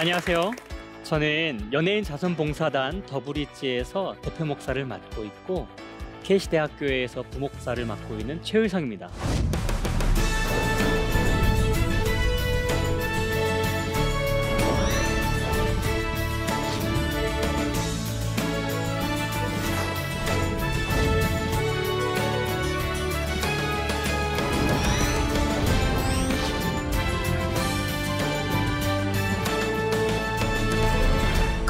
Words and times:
안녕하세요. 0.00 0.52
저는 1.02 1.74
연예인 1.74 2.02
자선봉사단 2.02 3.04
더브리지에서 3.04 4.16
대표 4.22 4.46
목사를 4.46 4.82
맡고 4.82 5.24
있고 5.24 5.68
케이시대학교에서 6.22 7.20
부목사를 7.24 7.84
맡고 7.84 8.14
있는 8.14 8.42
최의성입니다. 8.42 9.10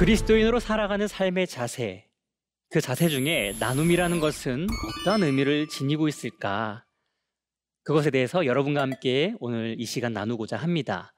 그리스도인으로 0.01 0.61
살아가는 0.61 1.07
삶의 1.07 1.47
자세, 1.47 2.09
그 2.71 2.81
자세 2.81 3.11
중에 3.11 3.55
나눔이라는 3.61 4.19
것은 4.19 4.67
어떤 5.03 5.23
의미를 5.23 5.69
지니고 5.69 6.09
있을까? 6.09 6.87
그것에 7.83 8.11
대해서 8.11 8.47
여러분과 8.47 8.81
함께 8.81 9.35
오늘 9.41 9.77
이 9.79 9.85
시간 9.85 10.15
나누고자 10.15 10.57
합니다. 10.57 11.13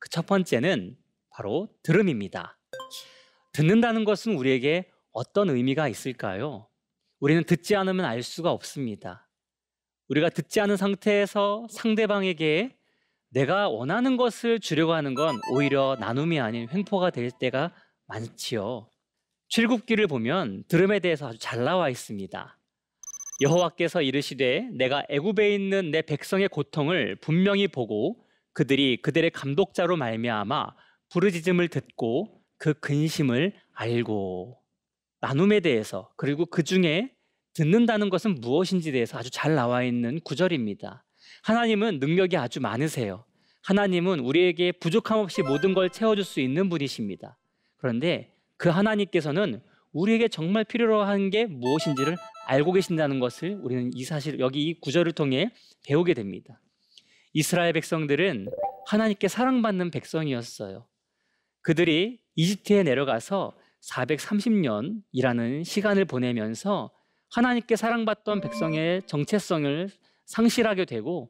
그 0.00 0.08
첫 0.10 0.26
번째는 0.26 0.96
바로 1.30 1.68
들음입니다. 1.84 2.58
듣는다는 3.52 4.04
것은 4.04 4.34
우리에게 4.34 4.90
어떤 5.12 5.48
의미가 5.50 5.86
있을까요? 5.86 6.68
우리는 7.20 7.44
듣지 7.44 7.76
않으면 7.76 8.04
알 8.04 8.24
수가 8.24 8.50
없습니다. 8.50 9.28
우리가 10.08 10.28
듣지 10.30 10.60
않은 10.60 10.76
상태에서 10.76 11.68
상대방에게 11.70 12.76
내가 13.28 13.68
원하는 13.68 14.16
것을 14.16 14.58
주려고 14.58 14.92
하는 14.92 15.14
건 15.14 15.38
오히려 15.52 15.96
나눔이 16.00 16.40
아닌 16.40 16.68
횡포가 16.68 17.10
될 17.10 17.30
때가 17.30 17.72
많지요. 18.06 18.88
출굽기를 19.48 20.06
보면 20.06 20.64
들음에 20.68 20.98
대해서 20.98 21.28
아주 21.28 21.38
잘 21.38 21.64
나와 21.64 21.88
있습니다. 21.88 22.58
여호와께서 23.40 24.02
이르시되 24.02 24.68
내가 24.72 25.04
애굽에 25.08 25.54
있는 25.54 25.90
내 25.90 26.02
백성의 26.02 26.48
고통을 26.48 27.16
분명히 27.16 27.68
보고 27.68 28.24
그들이 28.52 28.98
그들의 29.02 29.30
감독자로 29.30 29.96
말미암아 29.96 30.74
부르짖음을 31.10 31.68
듣고 31.68 32.40
그 32.56 32.74
근심을 32.74 33.52
알고 33.72 34.58
나눔에 35.20 35.60
대해서 35.60 36.10
그리고 36.16 36.46
그 36.46 36.62
중에 36.62 37.12
듣는다는 37.54 38.10
것은 38.10 38.36
무엇인지 38.36 38.92
대해서 38.92 39.18
아주 39.18 39.30
잘 39.30 39.54
나와 39.54 39.82
있는 39.82 40.20
구절입니다. 40.20 41.04
하나님은 41.42 41.98
능력이 41.98 42.36
아주 42.36 42.60
많으세요. 42.60 43.24
하나님은 43.62 44.20
우리에게 44.20 44.72
부족함 44.72 45.18
없이 45.18 45.42
모든 45.42 45.72
걸 45.74 45.90
채워줄 45.90 46.24
수 46.24 46.40
있는 46.40 46.68
분이십니다. 46.68 47.38
그런데 47.84 48.32
그 48.56 48.70
하나님께서는 48.70 49.60
우리에게 49.92 50.28
정말 50.28 50.64
필요로 50.64 51.02
한 51.02 51.28
게 51.28 51.44
무엇인지를 51.44 52.16
알고 52.46 52.72
계신다는 52.72 53.20
것을 53.20 53.58
우리는 53.60 53.90
이 53.94 54.04
사실 54.04 54.40
여기 54.40 54.62
이 54.62 54.80
구절을 54.80 55.12
통해 55.12 55.50
배우게 55.86 56.14
됩니다. 56.14 56.58
이스라엘 57.34 57.74
백성들은 57.74 58.48
하나님께 58.86 59.28
사랑받는 59.28 59.90
백성이었어요. 59.90 60.86
그들이 61.60 62.20
이집트에 62.36 62.84
내려가서 62.84 63.52
430년이라는 63.82 65.64
시간을 65.64 66.06
보내면서 66.06 66.90
하나님께 67.32 67.76
사랑받던 67.76 68.40
백성의 68.40 69.02
정체성을 69.04 69.90
상실하게 70.24 70.86
되고 70.86 71.28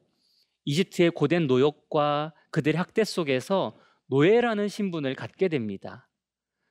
이집트의 0.63 1.11
고된 1.11 1.47
노역과 1.47 2.33
그들의 2.51 2.77
학대 2.77 3.03
속에서 3.03 3.77
노예라는 4.07 4.69
신분을 4.69 5.15
갖게 5.15 5.49
됩니다. 5.49 6.07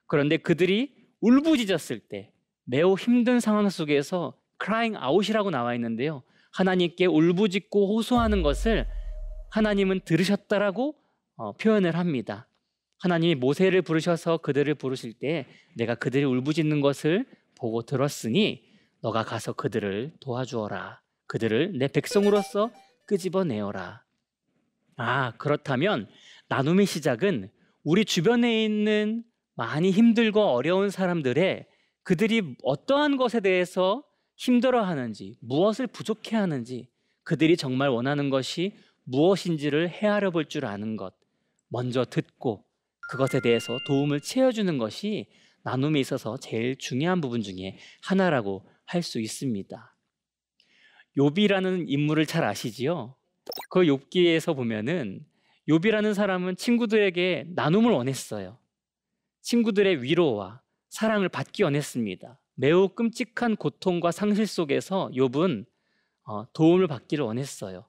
그런데 0.07 0.37
그들이 0.37 0.95
울부짖었을 1.21 2.01
때 2.01 2.31
매우 2.65 2.95
힘든 2.95 3.41
상황 3.41 3.69
속에서 3.69 4.37
crying 4.63 4.99
out이라고 5.03 5.51
나와 5.51 5.75
있는데요. 5.75 6.23
하나님께 6.53 7.07
울부짖고 7.07 7.97
호소하는 7.97 8.43
것을 8.43 8.87
하나님은 9.51 10.01
들으셨다라고 10.05 10.95
어, 11.37 11.53
표현을 11.53 11.97
합니다. 11.97 12.49
하나님이 12.99 13.35
모세를 13.35 13.83
부르셔서 13.83 14.39
그들을 14.39 14.75
부르실 14.77 15.15
때 15.15 15.47
내가 15.75 15.95
그들이 15.95 16.25
울부짖는 16.25 16.81
것을 16.81 17.27
보고 17.57 17.83
들었으니 17.83 18.65
너가 19.03 19.25
가서 19.25 19.53
그들을 19.53 20.13
도와주어라. 20.21 21.01
그들을 21.27 21.79
내 21.79 21.89
백성으로서 21.89 22.71
끄집어내어라. 23.07 24.03
아, 24.97 25.33
그렇다면 25.33 26.09
나눔의 26.49 26.87
시작은 26.87 27.51
우리 27.83 28.05
주변에 28.05 28.65
있는 28.65 29.25
많이 29.55 29.91
힘들고 29.91 30.41
어려운 30.41 30.91
사람들의 30.91 31.67
그들이 32.03 32.57
어떠한 32.63 33.17
것에 33.17 33.41
대해서 33.41 34.05
힘들어 34.37 34.83
하는지, 34.83 35.37
무엇을 35.41 35.87
부족해 35.87 36.37
하는지, 36.37 36.89
그들이 37.23 37.57
정말 37.57 37.89
원하는 37.89 38.31
것이 38.31 38.77
무엇인지를 39.05 39.89
헤아려 39.91 40.31
볼 40.31 40.47
줄 40.49 40.67
아는 40.67 40.97
것, 40.97 41.15
먼저 41.69 42.05
듣고 42.05 42.65
그것에 43.11 43.41
대해서 43.41 43.79
도움을 43.87 44.21
채워주는 44.21 44.77
것이 44.79 45.29
나눔에 45.63 45.99
있어서 46.01 46.37
제일 46.39 46.77
중요한 46.77 47.21
부분 47.21 47.43
중에 47.43 47.79
하나라고 48.03 48.67
할 48.87 49.03
수 49.03 49.21
있습니다. 49.21 49.97
욥이라는 51.17 51.85
인물을 51.89 52.27
잘 52.27 52.45
아시지요? 52.45 53.17
그 53.71 53.81
욥기에서 53.81 54.55
보면은 54.57 55.25
욥이라는 55.69 56.13
사람은 56.15 56.57
친구들에게 56.57 57.47
나눔을 57.55 57.91
원했어요. 57.93 58.59
친구들의 59.44 60.03
위로와 60.03 60.62
사랑을 60.88 61.28
받기 61.28 61.62
원했습니다. 61.65 62.41
매우 62.55 62.88
끔찍한 62.88 63.56
고통과 63.56 64.10
상실 64.10 64.47
속에서 64.47 65.10
욥은 65.15 65.66
어, 66.27 66.47
도움을 66.55 66.87
받기를 66.87 67.25
원했어요. 67.25 67.84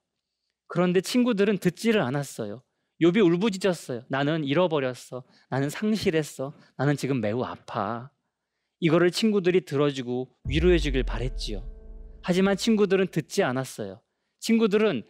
그런데 0.68 1.00
친구들은 1.00 1.60
듣지를 1.60 2.02
않았어요. 2.02 2.62
욥이 3.02 3.24
울부짖었어요. 3.26 4.04
나는 4.10 4.44
잃어버렸어. 4.44 5.24
나는 5.50 5.70
상실했어. 5.70 6.54
나는 6.76 6.98
지금 6.98 7.22
매우 7.22 7.44
아파. 7.44 8.10
이거를 8.82 9.12
친구들이 9.12 9.62
들어주고 9.62 10.30
위로해 10.50 10.78
주길 10.78 11.04
바랬지요. 11.04 11.64
하지만 12.22 12.58
친구들은 12.58 13.08
듣지 13.08 13.44
않았어요. 13.44 14.02
친구들은 14.40 15.04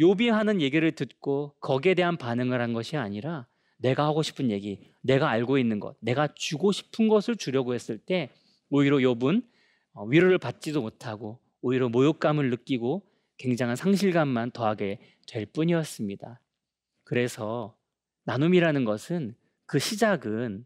욥이 0.00 0.30
하는 0.30 0.60
얘기를 0.60 0.90
듣고 0.92 1.54
거기에 1.60 1.94
대한 1.94 2.16
반응을 2.16 2.60
한 2.60 2.72
것이 2.72 2.96
아니라 2.96 3.46
내가 3.82 4.06
하고 4.06 4.22
싶은 4.22 4.50
얘기, 4.50 4.78
내가 5.02 5.28
알고 5.28 5.58
있는 5.58 5.80
것, 5.80 5.96
내가 6.00 6.28
주고 6.34 6.72
싶은 6.72 7.08
것을 7.08 7.36
주려고 7.36 7.74
했을 7.74 7.98
때 7.98 8.30
오히려 8.70 8.98
욥은 8.98 9.44
어, 9.94 10.04
위로를 10.06 10.38
받지도 10.38 10.80
못하고 10.80 11.40
오히려 11.60 11.88
모욕감을 11.88 12.48
느끼고 12.50 13.04
굉장한 13.38 13.76
상실감만 13.76 14.52
더하게 14.52 15.00
될 15.28 15.46
뿐이었습니다. 15.46 16.40
그래서 17.04 17.76
나눔이라는 18.24 18.84
것은 18.84 19.34
그 19.66 19.78
시작은 19.78 20.64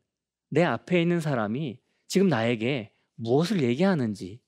내 0.51 0.63
앞에 0.63 1.01
있는 1.01 1.21
사람이 1.21 1.79
지금 2.07 2.29
나에게 2.29 2.93
무엇을 3.17 3.63
얘기하는지, 3.63 4.41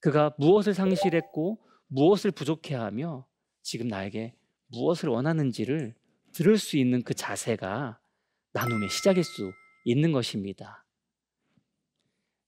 그가 0.00 0.32
무엇을 0.38 0.74
상실했고 0.74 1.60
무엇을 1.88 2.30
부족해하며 2.30 3.26
지금 3.62 3.88
나에게 3.88 4.34
무엇을 4.68 5.08
원하는지를 5.08 5.94
들을 6.32 6.56
수 6.56 6.78
있는 6.78 7.02
그 7.02 7.14
자세가 7.14 8.01
나눔의 8.52 8.88
시작일 8.90 9.24
수 9.24 9.52
있는 9.84 10.12
것입니다. 10.12 10.84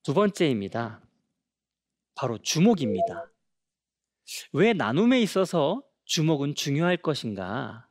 두 0.02 0.12
번째입니다. 0.14 1.00
바로 2.14 2.38
주목입니다. 2.38 3.30
왜 4.52 4.72
나눔에 4.72 5.20
있어서 5.22 5.82
주목은 6.04 6.54
중요할 6.54 6.98
것인가? 6.98 7.88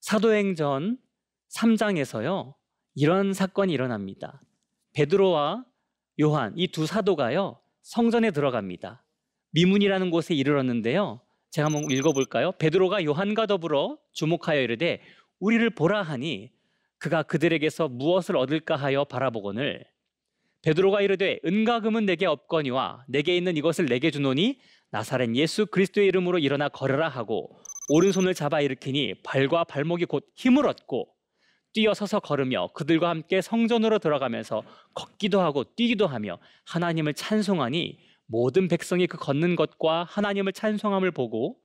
사도행전 0.00 0.98
3장에서요, 1.56 2.54
이런 2.94 3.32
사건이 3.32 3.72
일어납니다. 3.72 4.40
베드로와 4.92 5.64
요한, 6.20 6.52
이 6.56 6.68
두 6.68 6.86
사도가요, 6.86 7.60
성전에 7.82 8.30
들어갑니다. 8.30 9.04
미문이라는 9.52 10.10
곳에 10.10 10.34
이르렀는데요. 10.34 11.20
제가 11.50 11.66
한번 11.66 11.90
읽어 11.90 12.12
볼까요? 12.12 12.52
베드로가 12.52 13.04
요한과 13.04 13.46
더불어 13.46 13.98
주목하여 14.12 14.60
이르되 14.60 15.00
우리를 15.38 15.68
보라 15.70 16.02
하니 16.02 16.52
그가 17.04 17.22
그들에게서 17.22 17.88
무엇을 17.88 18.34
얻을까 18.34 18.76
하여 18.76 19.04
바라보거늘 19.04 19.84
베드로가 20.62 21.02
이르되 21.02 21.38
은과 21.44 21.80
금은 21.80 22.06
내게 22.06 22.24
없거니와 22.24 23.04
내게 23.08 23.36
있는 23.36 23.58
이것을 23.58 23.84
내게 23.84 24.10
주노니 24.10 24.58
나사렛 24.90 25.36
예수 25.36 25.66
그리스도의 25.66 26.06
이름으로 26.06 26.38
일어나 26.38 26.70
걸으라 26.70 27.10
하고 27.10 27.60
오른손을 27.90 28.32
잡아 28.32 28.62
일으키니 28.62 29.16
발과 29.22 29.64
발목이 29.64 30.06
곧 30.06 30.32
힘을 30.34 30.66
얻고 30.66 31.08
뛰어서서 31.74 32.20
걸으며 32.20 32.70
그들과 32.72 33.10
함께 33.10 33.42
성전으로 33.42 33.98
들어가면서 33.98 34.62
걷기도 34.94 35.42
하고 35.42 35.64
뛰기도 35.76 36.06
하며 36.06 36.38
하나님을 36.64 37.12
찬송하니 37.12 37.98
모든 38.24 38.66
백성이 38.66 39.06
그 39.06 39.18
걷는 39.18 39.56
것과 39.56 40.04
하나님을 40.04 40.54
찬송함을 40.54 41.10
보고 41.10 41.58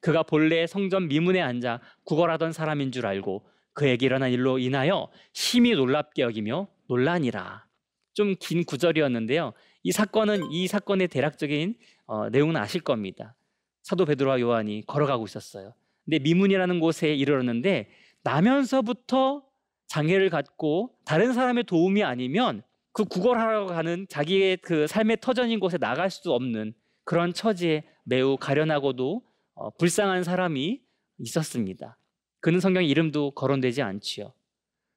그가 0.00 0.24
본래 0.24 0.66
성전 0.66 1.06
미문에 1.06 1.40
앉아 1.40 1.80
구걸하던 2.02 2.52
사람인 2.52 2.90
줄 2.90 3.06
알고 3.06 3.46
그에게 3.80 4.04
일어난 4.04 4.30
일로 4.30 4.58
인하여 4.58 5.08
심히 5.32 5.72
놀랍게 5.72 6.20
여기며 6.20 6.68
논란이라. 6.86 7.64
좀 8.12 8.34
긴 8.38 8.64
구절이었는데요. 8.64 9.54
이 9.82 9.92
사건은 9.92 10.52
이 10.52 10.66
사건의 10.66 11.08
대략적인 11.08 11.76
어, 12.04 12.28
내용은 12.28 12.56
아실 12.56 12.82
겁니다. 12.82 13.34
사도 13.82 14.04
베드로와 14.04 14.38
요한이 14.40 14.82
걸어가고 14.86 15.24
있었어요. 15.24 15.72
근데 16.04 16.18
미문이라는 16.18 16.78
곳에 16.78 17.14
이르렀는데 17.14 17.88
나면서부터 18.22 19.44
장애를 19.86 20.28
갖고 20.28 20.94
다른 21.06 21.32
사람의 21.32 21.64
도움이 21.64 22.04
아니면 22.04 22.62
그 22.92 23.06
구걸하러 23.06 23.64
가는 23.64 24.06
자기의 24.10 24.58
그 24.58 24.86
삶의 24.88 25.18
터전인 25.22 25.58
곳에 25.58 25.78
나갈 25.78 26.10
수 26.10 26.32
없는 26.32 26.74
그런 27.04 27.32
처지에 27.32 27.84
매우 28.04 28.36
가련하고도 28.36 29.22
어, 29.54 29.70
불쌍한 29.78 30.24
사람이 30.24 30.82
있었습니다. 31.20 31.96
그는 32.40 32.60
성경 32.60 32.84
이름도 32.84 33.32
거론되지 33.32 33.82
않지요. 33.82 34.32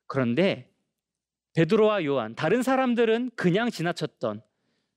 그런데 0.07 0.71
베드로와 1.53 2.03
요한 2.05 2.35
다른 2.35 2.63
사람들은 2.63 3.31
그냥 3.35 3.69
지나쳤던 3.69 4.41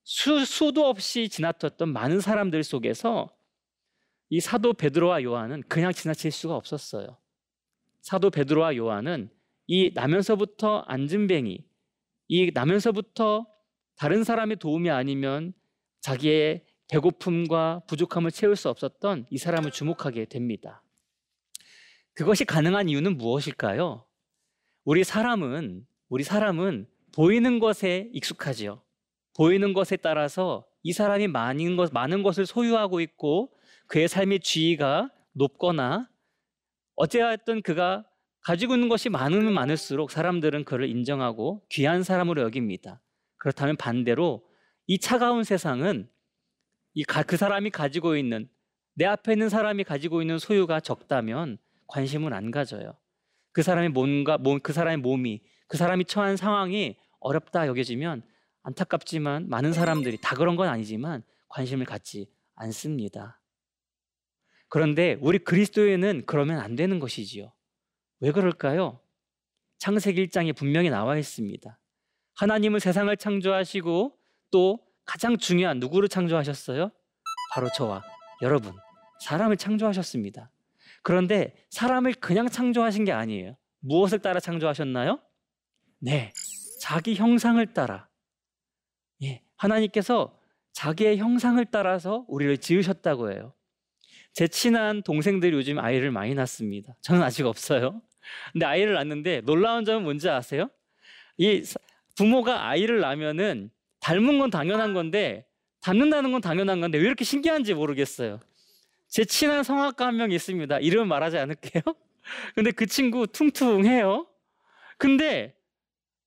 수, 0.04 0.44
수도 0.44 0.86
없이 0.86 1.28
지나쳤던 1.28 1.92
많은 1.92 2.20
사람들 2.20 2.62
속에서 2.62 3.36
이 4.28 4.40
사도 4.40 4.72
베드로와 4.72 5.22
요한은 5.22 5.62
그냥 5.68 5.92
지나칠 5.92 6.30
수가 6.30 6.56
없었어요. 6.56 7.16
사도 8.00 8.30
베드로와 8.30 8.76
요한은 8.76 9.30
이 9.66 9.90
나면서부터 9.94 10.84
안진뱅이, 10.86 11.64
이 12.28 12.50
나면서부터 12.54 13.46
다른 13.96 14.24
사람의 14.24 14.58
도움이 14.58 14.90
아니면 14.90 15.52
자기의 16.00 16.64
배고픔과 16.88 17.82
부족함을 17.88 18.30
채울 18.30 18.54
수 18.54 18.68
없었던 18.68 19.26
이 19.30 19.38
사람을 19.38 19.72
주목하게 19.72 20.26
됩니다. 20.26 20.82
그것이 22.16 22.46
가능한 22.46 22.88
이유는 22.88 23.18
무엇일까요? 23.18 24.06
우리 24.84 25.04
사람은 25.04 25.86
우리 26.08 26.24
사람은 26.24 26.88
보이는 27.14 27.58
것에 27.58 28.08
익숙하지요. 28.12 28.82
보이는 29.36 29.74
것에 29.74 29.96
따라서 29.96 30.66
이 30.82 30.92
사람이 30.94 31.28
많은 31.28 31.76
것 31.76 31.92
많은 31.92 32.22
것을 32.22 32.46
소유하고 32.46 33.00
있고 33.00 33.52
그의 33.88 34.08
삶의 34.08 34.40
지위가 34.40 35.10
높거나 35.34 36.08
어찌하였든 36.96 37.60
그가 37.62 38.06
가지고 38.40 38.74
있는 38.74 38.88
것이 38.88 39.10
많으면 39.10 39.52
많을수록 39.52 40.10
사람들은 40.10 40.64
그를 40.64 40.88
인정하고 40.88 41.66
귀한 41.70 42.02
사람으로 42.02 42.40
여깁니다. 42.42 43.02
그렇다면 43.36 43.76
반대로 43.76 44.42
이 44.86 44.98
차가운 44.98 45.44
세상은 45.44 46.08
이 46.94 47.04
그 47.04 47.36
사람이 47.36 47.70
가지고 47.70 48.16
있는 48.16 48.48
내 48.94 49.04
앞에 49.04 49.32
있는 49.32 49.50
사람이 49.50 49.84
가지고 49.84 50.22
있는 50.22 50.38
소유가 50.38 50.80
적다면 50.80 51.58
관심을 51.86 52.34
안 52.34 52.50
가져요. 52.50 52.96
그 53.52 53.62
사람의 53.62 53.90
뭔가 53.90 54.38
그 54.62 54.72
사람의 54.72 54.98
몸이 54.98 55.42
그 55.66 55.76
사람이 55.76 56.04
처한 56.04 56.36
상황이 56.36 56.96
어렵다 57.20 57.66
여겨지면 57.66 58.22
안타깝지만 58.62 59.48
많은 59.48 59.72
사람들이 59.72 60.18
다 60.20 60.34
그런 60.34 60.56
건 60.56 60.68
아니지만 60.68 61.22
관심을 61.48 61.86
갖지 61.86 62.30
않습니다. 62.54 63.40
그런데 64.68 65.16
우리 65.20 65.38
그리스도인은 65.38 66.24
그러면 66.26 66.58
안 66.58 66.74
되는 66.74 66.98
것이지요. 66.98 67.52
왜 68.20 68.32
그럴까요? 68.32 69.00
창세기 69.78 70.26
1장에 70.26 70.56
분명히 70.56 70.90
나와 70.90 71.16
있습니다. 71.16 71.78
하나님은 72.34 72.80
세상을 72.80 73.16
창조하시고 73.16 74.18
또 74.50 74.80
가장 75.04 75.38
중요한 75.38 75.78
누구를 75.78 76.08
창조하셨어요? 76.08 76.90
바로 77.52 77.68
저와 77.76 78.02
여러분, 78.42 78.74
사람을 79.20 79.56
창조하셨습니다. 79.56 80.50
그런데 81.06 81.54
사람을 81.70 82.14
그냥 82.14 82.48
창조하신 82.48 83.04
게 83.04 83.12
아니에요. 83.12 83.56
무엇을 83.78 84.18
따라 84.18 84.40
창조하셨나요? 84.40 85.20
네, 86.00 86.32
자기 86.80 87.14
형상을 87.14 87.64
따라. 87.74 88.08
예, 89.22 89.40
하나님께서 89.54 90.36
자기의 90.72 91.18
형상을 91.18 91.64
따라서 91.66 92.24
우리를 92.26 92.58
지으셨다고 92.58 93.30
해요. 93.30 93.54
제 94.32 94.48
친한 94.48 95.00
동생들이 95.04 95.54
요즘 95.54 95.78
아이를 95.78 96.10
많이 96.10 96.34
낳습니다. 96.34 96.96
저는 97.02 97.22
아직 97.22 97.46
없어요. 97.46 98.02
근데 98.52 98.66
아이를 98.66 98.94
낳는데 98.94 99.42
놀라운 99.42 99.84
점은 99.84 100.02
뭔지 100.02 100.28
아세요? 100.28 100.68
이 101.38 101.62
부모가 102.16 102.66
아이를 102.68 102.98
낳으면은 102.98 103.70
닮은 104.00 104.40
건 104.40 104.50
당연한 104.50 104.92
건데 104.92 105.46
닮는다는 105.82 106.32
건 106.32 106.40
당연한 106.40 106.80
건데 106.80 106.98
왜 106.98 107.04
이렇게 107.04 107.24
신기한지 107.24 107.74
모르겠어요. 107.74 108.40
제 109.08 109.24
친한 109.24 109.62
성악가 109.62 110.06
한 110.06 110.16
명 110.16 110.30
있습니다. 110.32 110.78
이름은 110.80 111.08
말하지 111.08 111.38
않을게요. 111.38 111.82
근데 112.54 112.70
그 112.72 112.86
친구 112.86 113.26
퉁퉁해요. 113.26 114.26
근데 114.98 115.54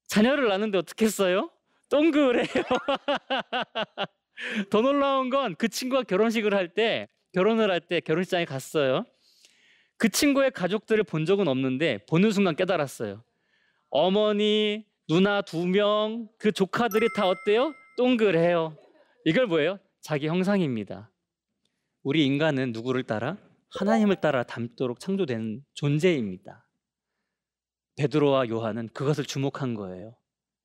자녀를 0.07 0.47
낳는데 0.47 0.77
어떻게 0.77 1.05
했어요? 1.05 1.51
동그래요. 1.89 2.45
더 4.69 4.81
놀라운 4.81 5.29
건 5.29 5.55
그 5.57 5.67
친구가 5.67 6.03
결혼식을 6.03 6.53
할 6.53 6.69
때 6.73 7.07
결혼을 7.33 7.69
할 7.69 7.81
때 7.81 7.99
결혼식장에 7.99 8.45
갔어요. 8.45 9.05
그 9.97 10.07
친구의 10.09 10.51
가족들을 10.51 11.03
본 11.03 11.25
적은 11.25 11.47
없는데 11.47 12.05
보는 12.09 12.31
순간 12.31 12.55
깨달았어요. 12.55 13.23
어머니, 13.89 14.85
누나 15.09 15.41
두 15.41 15.65
명, 15.67 16.29
그 16.37 16.51
조카들이 16.51 17.07
다 17.15 17.27
어때요? 17.27 17.73
동글해요. 17.97 18.77
이걸 19.25 19.47
뭐예요? 19.47 19.79
자기 20.01 20.27
형상입니다. 20.27 21.11
우리 22.09 22.25
인간은 22.25 22.71
누구를 22.71 23.03
따라? 23.03 23.37
하나님을 23.77 24.19
따라 24.19 24.41
닮도록 24.41 24.99
창조된 24.99 25.63
존재입니다. 25.75 26.67
베드로와 27.97 28.49
요한은 28.49 28.89
그것을 28.93 29.25
주목한 29.25 29.75
거예요. 29.75 30.17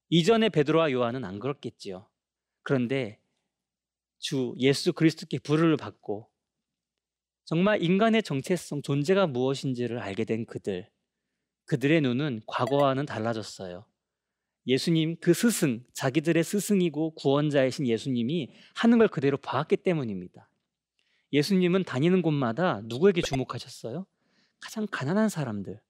이전에 0.09 0.49
베드로와 0.49 0.91
요한은 0.93 1.23
안 1.23 1.39
그렇겠지요. 1.41 2.09
그런데 2.63 3.21
주 4.19 4.55
예수 4.57 4.95
그리스도께 4.95 5.39
부를 5.39 5.77
받고 5.77 6.31
정말 7.45 7.83
인간의 7.83 8.23
정체성, 8.23 8.81
존재가 8.81 9.27
무엇인지를 9.27 9.99
알게 9.99 10.25
된 10.25 10.47
그들. 10.47 10.89
그들의 11.67 12.01
눈은 12.01 12.41
과거와는 12.47 13.05
달라졌어요. 13.05 13.85
예수님, 14.67 15.19
그 15.21 15.35
스승, 15.35 15.85
자기들의 15.93 16.43
스승이고 16.43 17.17
구원자이신 17.17 17.87
예수님이 17.87 18.49
하는 18.77 18.97
걸 18.97 19.09
그대로 19.09 19.37
봤기 19.37 19.77
때문입니다. 19.77 20.49
예수님은 21.35 21.83
다니는 21.83 22.23
곳마다 22.23 22.81
누구에게 22.85 23.21
주목하셨어요? 23.21 24.07
가장 24.61 24.87
가난한 24.89 25.29
사람들, 25.29 25.81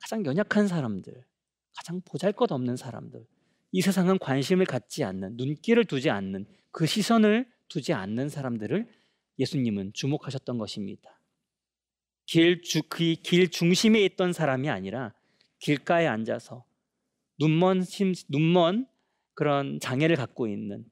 가장 0.00 0.24
연약한 0.24 0.66
사람들, 0.66 1.22
가장 1.76 2.00
보잘 2.00 2.32
것 2.32 2.50
없는 2.50 2.76
사람들. 2.76 3.26
이 3.72 3.82
세상은 3.82 4.18
관심을 4.18 4.64
갖지 4.64 5.04
않는, 5.04 5.36
눈길을 5.36 5.84
두지 5.84 6.08
않는, 6.08 6.46
그 6.72 6.86
시선을 6.86 7.46
두지 7.68 7.92
않는 7.92 8.30
사람들을 8.30 8.88
예수님은 9.38 9.92
주목하셨던 9.92 10.56
것입니다. 10.56 11.20
길, 12.24 12.62
주, 12.62 12.82
그 12.84 13.14
길 13.22 13.50
중심에 13.50 14.02
있던 14.06 14.32
사람이 14.32 14.70
아니라 14.70 15.12
길가에 15.58 16.06
앉아서 16.06 16.64
눈먼, 17.38 17.82
심, 17.82 18.14
눈먼 18.30 18.86
그런 19.34 19.78
장애를 19.78 20.16
갖고 20.16 20.48
있는 20.48 20.86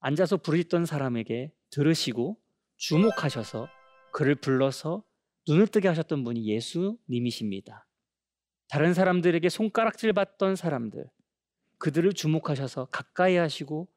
앉아서 0.00 0.38
부르짖던 0.38 0.86
사람에게 0.86 1.52
들으시고 1.70 2.36
주목하셔서 2.76 3.68
그를 4.12 4.34
불러서 4.34 5.02
눈을 5.48 5.68
뜨게 5.68 5.88
하셨던 5.88 6.24
분이 6.24 6.46
예수님이십니다. 6.46 7.86
다른 8.68 8.94
사람들에게 8.94 9.48
손가락질 9.48 10.12
받던 10.12 10.56
사람들, 10.56 11.08
그들을 11.78 12.12
주목하셔서 12.12 12.86
가까이 12.86 13.36
하시고 13.36 13.88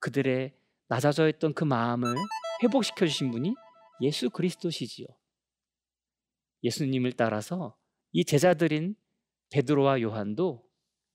그들의 0.00 0.54
낮아져 0.88 1.28
있던 1.28 1.54
그 1.54 1.64
마음을 1.64 2.14
회복시켜 2.62 3.06
주신 3.06 3.30
분이 3.30 3.54
예수 4.00 4.30
그리스도시지요. 4.30 5.06
예수님을 6.62 7.12
따라서 7.12 7.76
이 8.12 8.24
제자들인 8.24 8.96
베드로와 9.50 10.00
요한도 10.02 10.64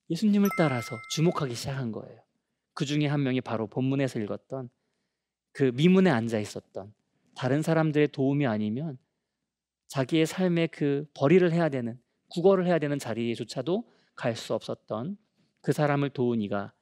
예수님을 0.09 0.49
따라서 0.57 0.95
주목하기 1.11 1.53
시작한 1.55 1.91
거예요. 1.91 2.21
그 2.73 2.85
중에 2.85 3.07
한 3.07 3.23
명이 3.23 3.41
바로 3.41 3.67
본문에서 3.67 4.19
읽었던 4.19 4.69
그 5.51 5.71
미문에 5.75 6.09
앉아 6.09 6.39
있었던 6.39 6.93
다른 7.35 7.61
사람들의 7.61 8.09
도움이 8.09 8.45
아니면 8.47 8.97
자기의 9.87 10.25
삶의 10.25 10.69
그 10.69 11.05
벌이를 11.13 11.51
해야 11.51 11.69
되는 11.69 11.99
국어를 12.29 12.65
해야 12.65 12.79
되는 12.79 12.97
자리조차도 12.97 13.91
갈 14.15 14.35
수 14.35 14.53
없었던 14.53 15.17
그 15.61 15.71
사람을 15.71 16.09
도운 16.11 16.41
이가 16.41 16.73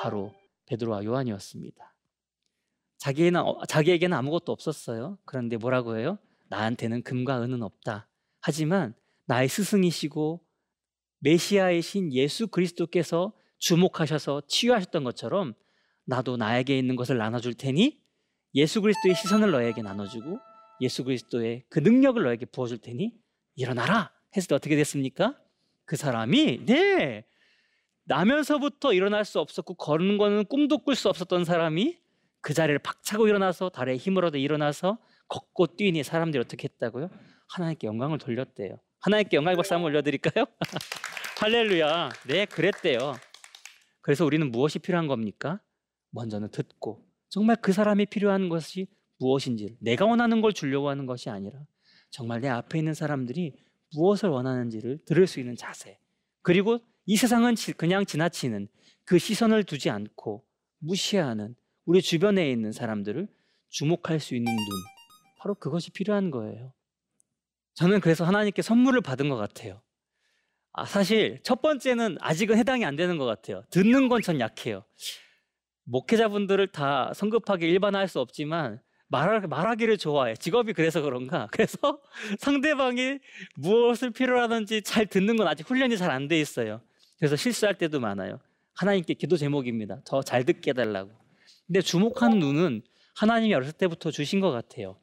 바로 0.00 0.34
베드로와 0.66 1.04
요한이었습니다. 1.04 1.94
자기에는, 2.98 3.40
어, 3.40 3.64
자기에게는 3.66 4.16
아무것도 4.16 4.52
없었어요. 4.52 5.18
그런데 5.24 5.56
뭐라고 5.56 5.98
해요? 5.98 6.18
나한테는 6.48 7.02
금과 7.02 7.42
은은 7.42 7.62
없다. 7.62 8.08
하지만 8.40 8.94
나의 9.26 9.48
스승이시고 9.48 10.44
메시아이신 11.20 12.12
예수 12.12 12.48
그리스도께서 12.48 13.32
주목하셔서 13.58 14.42
치유하셨던 14.48 15.04
것처럼 15.04 15.54
나도 16.04 16.36
나에게 16.36 16.78
있는 16.78 16.96
것을 16.96 17.18
나눠줄 17.18 17.54
테니 17.54 17.99
예수 18.54 18.80
그리스도의 18.80 19.14
시선을 19.14 19.50
너에게 19.50 19.82
나눠주고 19.82 20.38
예수 20.80 21.04
그리스도의 21.04 21.64
그 21.68 21.78
능력을 21.78 22.22
너에게 22.22 22.46
부어줄 22.46 22.78
테니 22.78 23.14
일어나라 23.56 24.12
했을 24.36 24.48
때 24.48 24.54
어떻게 24.54 24.76
됐습니까? 24.76 25.36
그 25.84 25.96
사람이 25.96 26.66
네 26.66 27.24
나면서부터 28.04 28.92
일어날 28.92 29.24
수 29.24 29.38
없었고 29.38 29.74
걷는 29.74 30.18
거는 30.18 30.46
꿈도 30.46 30.78
꿀 30.78 30.94
수 30.96 31.08
없었던 31.08 31.44
사람이 31.44 31.98
그 32.40 32.54
자리를 32.54 32.78
박차고 32.80 33.28
일어나서 33.28 33.68
달의 33.68 33.98
힘을 33.98 34.24
얻어 34.24 34.38
일어나서 34.38 34.98
걷고 35.28 35.76
뛰니 35.76 36.02
사람들이 36.02 36.40
어떻게 36.40 36.68
했다고요? 36.68 37.10
하나님께 37.48 37.86
영광을 37.86 38.18
돌렸대요. 38.18 38.78
하나님께 39.00 39.36
영광의 39.36 39.56
박수 39.56 39.74
한번 39.74 39.90
올려드릴까요? 39.92 40.46
할렐루야. 41.40 42.10
네, 42.26 42.46
그랬대요. 42.46 43.14
그래서 44.00 44.24
우리는 44.24 44.50
무엇이 44.50 44.78
필요한 44.78 45.06
겁니까? 45.06 45.60
먼저는 46.10 46.50
듣고 46.50 47.09
정말 47.30 47.56
그 47.56 47.72
사람이 47.72 48.06
필요한 48.06 48.48
것이 48.48 48.88
무엇인지 49.18 49.76
내가 49.80 50.04
원하는 50.04 50.40
걸 50.42 50.52
주려고 50.52 50.88
하는 50.90 51.06
것이 51.06 51.30
아니라 51.30 51.60
정말 52.10 52.40
내 52.40 52.48
앞에 52.48 52.78
있는 52.78 52.92
사람들이 52.92 53.54
무엇을 53.94 54.28
원하는지를 54.28 54.98
들을 55.04 55.26
수 55.26 55.40
있는 55.40 55.56
자세. 55.56 55.98
그리고 56.42 56.80
이 57.06 57.16
세상은 57.16 57.54
그냥 57.76 58.04
지나치는 58.04 58.68
그 59.04 59.18
시선을 59.18 59.64
두지 59.64 59.90
않고 59.90 60.44
무시하는 60.78 61.54
우리 61.84 62.02
주변에 62.02 62.50
있는 62.50 62.72
사람들을 62.72 63.28
주목할 63.68 64.20
수 64.20 64.34
있는 64.34 64.52
눈. 64.54 64.64
바로 65.38 65.54
그것이 65.54 65.90
필요한 65.92 66.30
거예요. 66.30 66.72
저는 67.74 68.00
그래서 68.00 68.24
하나님께 68.24 68.62
선물을 68.62 69.00
받은 69.00 69.28
것 69.28 69.36
같아요. 69.36 69.80
아, 70.72 70.84
사실 70.84 71.40
첫 71.42 71.62
번째는 71.62 72.18
아직은 72.20 72.56
해당이 72.58 72.84
안 72.84 72.96
되는 72.96 73.18
것 73.18 73.24
같아요. 73.24 73.62
듣는 73.70 74.08
건 74.08 74.20
전 74.22 74.40
약해요. 74.40 74.84
목회자분들을 75.84 76.68
다 76.68 77.12
성급하게 77.14 77.68
일반화할 77.68 78.08
수 78.08 78.20
없지만 78.20 78.80
말하, 79.08 79.40
말하기를 79.40 79.98
좋아해. 79.98 80.34
직업이 80.36 80.72
그래서 80.72 81.02
그런가? 81.02 81.48
그래서 81.52 82.00
상대방이 82.38 83.18
무엇을 83.56 84.10
필요로 84.10 84.40
하는지 84.40 84.82
잘 84.82 85.06
듣는 85.06 85.36
건 85.36 85.48
아직 85.48 85.68
훈련이 85.68 85.96
잘 85.96 86.10
안 86.10 86.28
돼 86.28 86.38
있어요. 86.40 86.80
그래서 87.18 87.34
실수할 87.36 87.76
때도 87.76 87.98
많아요. 88.00 88.38
하나님께 88.76 89.14
기도 89.14 89.36
제목입니다. 89.36 90.00
더잘 90.04 90.44
듣게 90.44 90.70
해달라고. 90.70 91.10
근데 91.66 91.80
주목하는 91.80 92.38
눈은 92.38 92.82
하나님이 93.16 93.52
어렸을 93.54 93.72
때부터 93.74 94.10
주신 94.10 94.40
것 94.40 94.50
같아요. 94.52 94.96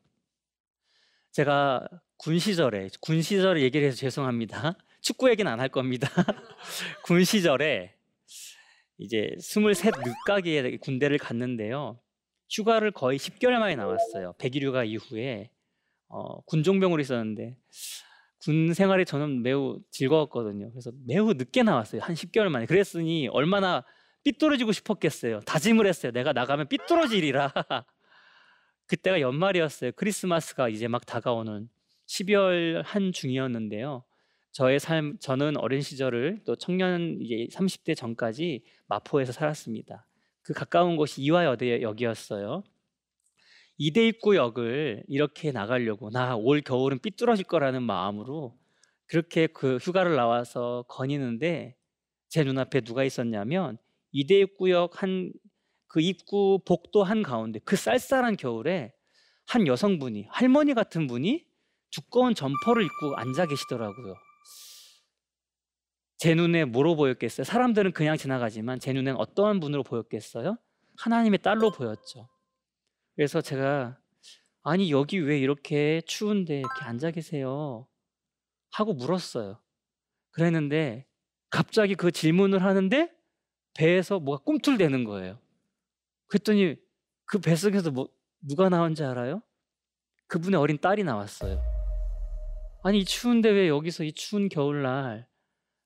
제가 1.32 1.88
군 2.18 2.40
시절에 2.40 2.90
군 3.02 3.22
시절에 3.22 3.62
얘기를 3.62 3.86
해서 3.88 3.98
죄송합니다. 3.98 4.76
축구 5.02 5.30
얘기는 5.30 5.50
안 5.52 5.60
할 5.60 5.70
겁니다. 5.70 6.10
군 7.04 7.24
시절에 7.24 7.94
이제 8.98 9.36
스물셋 9.40 9.94
늦가기에 10.04 10.78
군대를 10.78 11.18
갔는데요. 11.18 12.00
휴가를 12.50 12.92
거의 12.92 13.20
10개월 13.20 13.58
만에 13.60 13.76
나왔어요. 13.76 14.34
백일 14.38 14.64
휴가 14.64 14.84
이후에 14.84 15.50
어, 16.08 16.42
군종병으로 16.42 17.02
있었는데 17.02 17.58
군 18.40 18.74
생활이 18.74 19.06
저는 19.06 19.42
매우 19.42 19.80
즐거웠거든요. 19.92 20.72
그래서 20.72 20.92
매우 21.06 21.34
늦게 21.34 21.64
나왔어요. 21.64 22.02
한 22.02 22.16
10개월 22.16 22.50
만에. 22.50 22.66
그랬으니 22.66 23.28
얼마나 23.28 23.84
삐뚤어지고 24.24 24.72
싶었겠어요. 24.72 25.42
다짐을 25.42 25.88
했어요. 25.88 26.12
내가 26.12 26.34
나가면 26.34 26.68
삐뚤어지리라. 26.68 27.54
그때가 28.88 29.20
연말이었어요. 29.20 29.92
크리스마스가 29.96 30.70
이제 30.70 30.88
막 30.88 31.06
다가오는 31.06 31.70
12월 32.08 32.84
한 32.86 33.12
중이었는데요. 33.12 34.04
저의 34.58 34.80
삶, 34.80 35.20
저는 35.20 35.56
어린 35.58 35.82
시절을 35.82 36.42
또 36.44 36.56
청년 36.56 37.20
이제 37.22 37.46
30대 37.52 37.96
전까지 37.96 38.64
마포에서 38.88 39.32
살았습니다. 39.32 40.08
그 40.42 40.54
가까운 40.54 40.96
곳이 40.96 41.22
이화여대역이었어요. 41.22 42.64
이대 43.78 44.08
입구역을 44.08 45.04
이렇게 45.08 45.52
나가려고 45.52 46.10
나 46.10 46.36
올 46.36 46.62
겨울은 46.62 46.98
삐뚤어질 46.98 47.46
거라는 47.46 47.84
마음으로 47.84 48.58
그렇게 49.06 49.46
그 49.46 49.78
휴가를 49.78 50.16
나와서 50.16 50.86
거니는데 50.88 51.76
제 52.28 52.44
눈앞에 52.44 52.82
누가 52.82 53.04
있었냐면 53.04 53.78
이대 54.12 54.40
입구역 54.40 55.04
한 55.04 55.32
그 55.88 56.02
입구 56.02 56.60
복도 56.66 57.04
한 57.04 57.22
가운데 57.22 57.60
그 57.64 57.76
쌀쌀한 57.76 58.38
겨울에 58.38 58.92
한 59.46 59.68
여성분이 59.68 60.26
할머니 60.30 60.74
같은 60.74 61.06
분이 61.06 61.46
두꺼운 61.92 62.34
점퍼를 62.36 62.84
입고 62.84 63.16
앉아 63.16 63.46
계시더라고요. 63.46 64.27
제 66.18 66.34
눈에 66.34 66.66
뭐로 66.66 66.96
보였겠어요? 66.96 67.44
사람들은 67.44 67.92
그냥 67.92 68.18
지나가지만 68.18 68.80
제 68.80 68.92
눈엔 68.92 69.16
어떠한 69.16 69.60
분으로 69.60 69.84
보였겠어요? 69.84 70.58
하나님의 70.98 71.40
딸로 71.40 71.72
보였죠. 71.72 72.28
그래서 73.16 73.40
제가 73.42 74.00
아니 74.64 74.92
여기 74.92 75.20
왜 75.20 75.40
이렇게 75.40 76.02
추운데 76.06 76.60
이렇게 76.60 76.84
앉아 76.84 77.12
계세요? 77.12 77.88
하고 78.72 78.94
물었어요. 78.94 79.60
그랬는데 80.32 81.06
갑자기 81.50 81.96
그 81.96 82.12
질문을 82.12 82.64
하는데 82.64 83.12
배에서 83.76 84.20
뭐가 84.20 84.44
꿈틀대는 84.44 85.04
거예요. 85.04 85.40
그랬더니 86.28 86.76
그 87.26 87.40
뱃속에서 87.40 87.92
뭐 87.92 88.10
누가 88.42 88.70
나온지 88.70 89.04
알아요? 89.04 89.42
그분의 90.28 90.60
어린 90.60 90.80
딸이 90.80 91.04
나왔어요. 91.04 91.62
아니 92.84 93.00
이 93.00 93.06
추운데 93.06 93.50
왜 93.50 93.68
여기서 93.68 94.04
이 94.04 94.12
추운 94.14 94.50
겨울날 94.50 95.28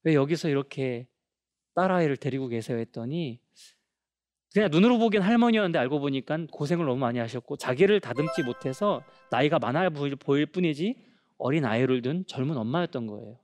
왜 0.04 0.16
여기서 0.16 0.50
이렇게 0.50 1.08
딸아이를 1.76 2.18
데리고 2.18 2.48
계세요 2.48 2.78
했더니 2.78 3.40
그냥 4.54 4.70
눈으로 4.70 4.98
보기엔 4.98 5.24
할머니였는데 5.24 5.80
알고 5.80 6.00
보니까 6.02 6.46
고생을 6.52 6.86
너무 6.86 7.00
많이 7.00 7.20
하셨고 7.20 7.56
자기를 7.58 8.02
다듬지 8.02 8.44
못해서 8.44 9.04
나이가 9.30 9.60
많아 9.60 9.90
보일 9.90 10.46
뿐이지 10.46 10.96
어린 11.38 11.66
아이를 11.66 12.02
둔 12.02 12.26
젊은 12.28 12.58
엄마였던 12.58 13.08
거예요. 13.08 13.40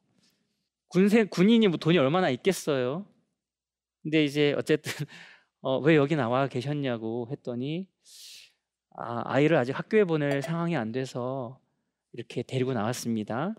군세 0.89 1.25
군인이 1.25 1.67
뭐 1.69 1.77
돈이 1.77 1.97
얼마나 1.97 2.29
있겠어요. 2.29 3.05
근데 4.03 4.23
이제 4.23 4.53
어쨌든 4.57 4.91
어, 5.61 5.79
왜 5.79 5.95
여기 5.95 6.15
나와 6.15 6.47
계셨냐고 6.47 7.27
했더니 7.31 7.87
아, 8.97 9.21
아이를 9.25 9.57
아직 9.57 9.77
학교에 9.77 10.03
보낼 10.03 10.41
상황이 10.41 10.75
안 10.75 10.91
돼서 10.91 11.59
이렇게 12.13 12.43
데리고 12.43 12.73
나왔습니다. 12.73 13.55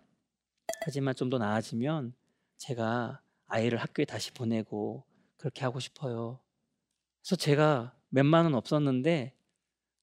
하지만 0.84 1.14
좀 1.14 1.30
더 1.30 1.38
나아지면 1.38 2.14
제가 2.58 3.20
아이를 3.46 3.78
학교에 3.78 4.04
다시 4.04 4.32
보내고 4.32 5.04
그렇게 5.36 5.62
하고 5.62 5.80
싶어요. 5.80 6.40
그래서 7.22 7.36
제가 7.36 7.94
몇만 8.10 8.44
원 8.44 8.54
없었는데 8.54 9.34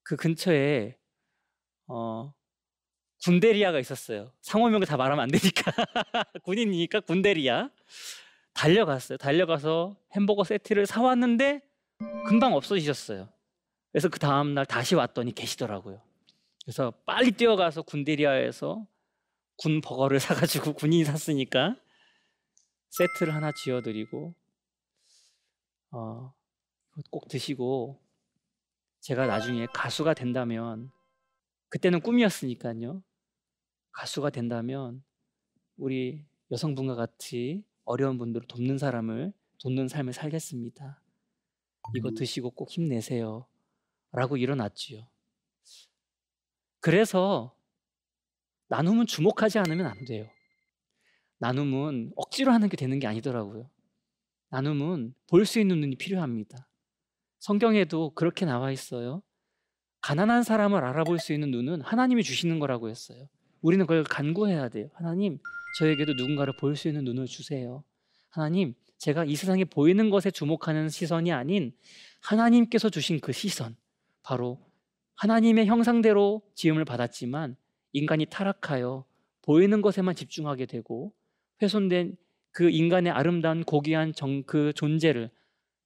그 0.03 0.15
근처에 0.15 0.97
어, 1.87 2.33
군대리아가 3.23 3.79
있었어요. 3.79 4.31
상호명을 4.41 4.87
다 4.87 4.97
말하면 4.97 5.23
안 5.23 5.29
되니까 5.29 5.71
군인이니까 6.43 7.01
군대리아 7.01 7.69
달려갔어요. 8.53 9.17
달려가서 9.17 9.95
햄버거 10.15 10.43
세트를 10.43 10.85
사왔는데 10.85 11.61
금방 12.27 12.53
없어지셨어요. 12.53 13.29
그래서 13.91 14.09
그 14.09 14.19
다음 14.19 14.53
날 14.53 14.65
다시 14.65 14.95
왔더니 14.95 15.33
계시더라고요. 15.33 16.01
그래서 16.63 16.91
빨리 17.05 17.31
뛰어가서 17.31 17.83
군대리아에서 17.83 18.85
군 19.57 19.81
버거를 19.81 20.19
사가지고 20.19 20.73
군인이 20.73 21.05
샀으니까 21.05 21.77
세트를 22.89 23.33
하나 23.33 23.51
지어드리고 23.51 24.33
어, 25.91 26.33
꼭 27.09 27.27
드시고 27.27 27.99
제가 29.01 29.27
나중에 29.27 29.67
가수가 29.73 30.13
된다면 30.13 30.91
그때는 31.69 32.01
꿈이었으니까요. 32.01 33.03
가수가 33.91 34.29
된다면 34.29 35.03
우리 35.77 36.25
여성분과 36.51 36.95
같이 36.95 37.63
어려운 37.83 38.17
분들을 38.17 38.47
돕는 38.47 38.77
사람을 38.77 39.33
돕는 39.59 39.87
삶을 39.87 40.13
살겠습니다. 40.13 41.01
이거 41.95 42.11
드시고 42.11 42.51
꼭 42.51 42.71
힘내세요. 42.71 43.45
라고 44.11 44.37
일어났지요. 44.37 45.07
그래서 46.79 47.55
나눔은 48.67 49.05
주목하지 49.05 49.59
않으면 49.59 49.85
안 49.85 50.05
돼요. 50.05 50.29
나눔은 51.39 52.11
억지로 52.15 52.51
하는 52.51 52.69
게 52.69 52.77
되는 52.77 52.99
게 52.99 53.07
아니더라고요. 53.07 53.69
나눔은 54.49 55.13
볼 55.27 55.45
수 55.45 55.59
있는 55.59 55.81
눈이 55.81 55.97
필요합니다. 55.97 56.67
성경에도 57.39 58.11
그렇게 58.15 58.45
나와 58.45 58.71
있어요. 58.71 59.21
가난한 60.01 60.43
사람을 60.43 60.83
알아볼 60.83 61.19
수 61.19 61.33
있는 61.33 61.51
눈은 61.51 61.81
하나님이 61.81 62.23
주시는 62.23 62.59
거라고 62.59 62.89
했어요. 62.89 63.27
우리는 63.61 63.85
그걸 63.85 64.03
간구해야 64.03 64.69
돼요. 64.69 64.89
하나님, 64.93 65.39
저에게도 65.79 66.13
누군가를 66.13 66.53
볼 66.57 66.75
수 66.75 66.87
있는 66.87 67.03
눈을 67.03 67.25
주세요. 67.25 67.83
하나님, 68.29 68.75
제가 68.97 69.25
이 69.25 69.35
세상에 69.35 69.65
보이는 69.65 70.09
것에 70.09 70.31
주목하는 70.31 70.89
시선이 70.89 71.31
아닌 71.31 71.73
하나님께서 72.21 72.89
주신 72.89 73.19
그 73.19 73.31
시선, 73.31 73.75
바로 74.23 74.59
하나님의 75.15 75.65
형상대로 75.65 76.41
지음을 76.55 76.85
받았지만 76.85 77.55
인간이 77.93 78.25
타락하여 78.25 79.05
보이는 79.41 79.81
것에만 79.81 80.15
집중하게 80.15 80.65
되고 80.65 81.13
훼손된 81.61 82.15
그 82.51 82.69
인간의 82.69 83.11
아름다운 83.11 83.63
고귀한 83.63 84.13
정, 84.13 84.43
그 84.43 84.73
존재를 84.73 85.29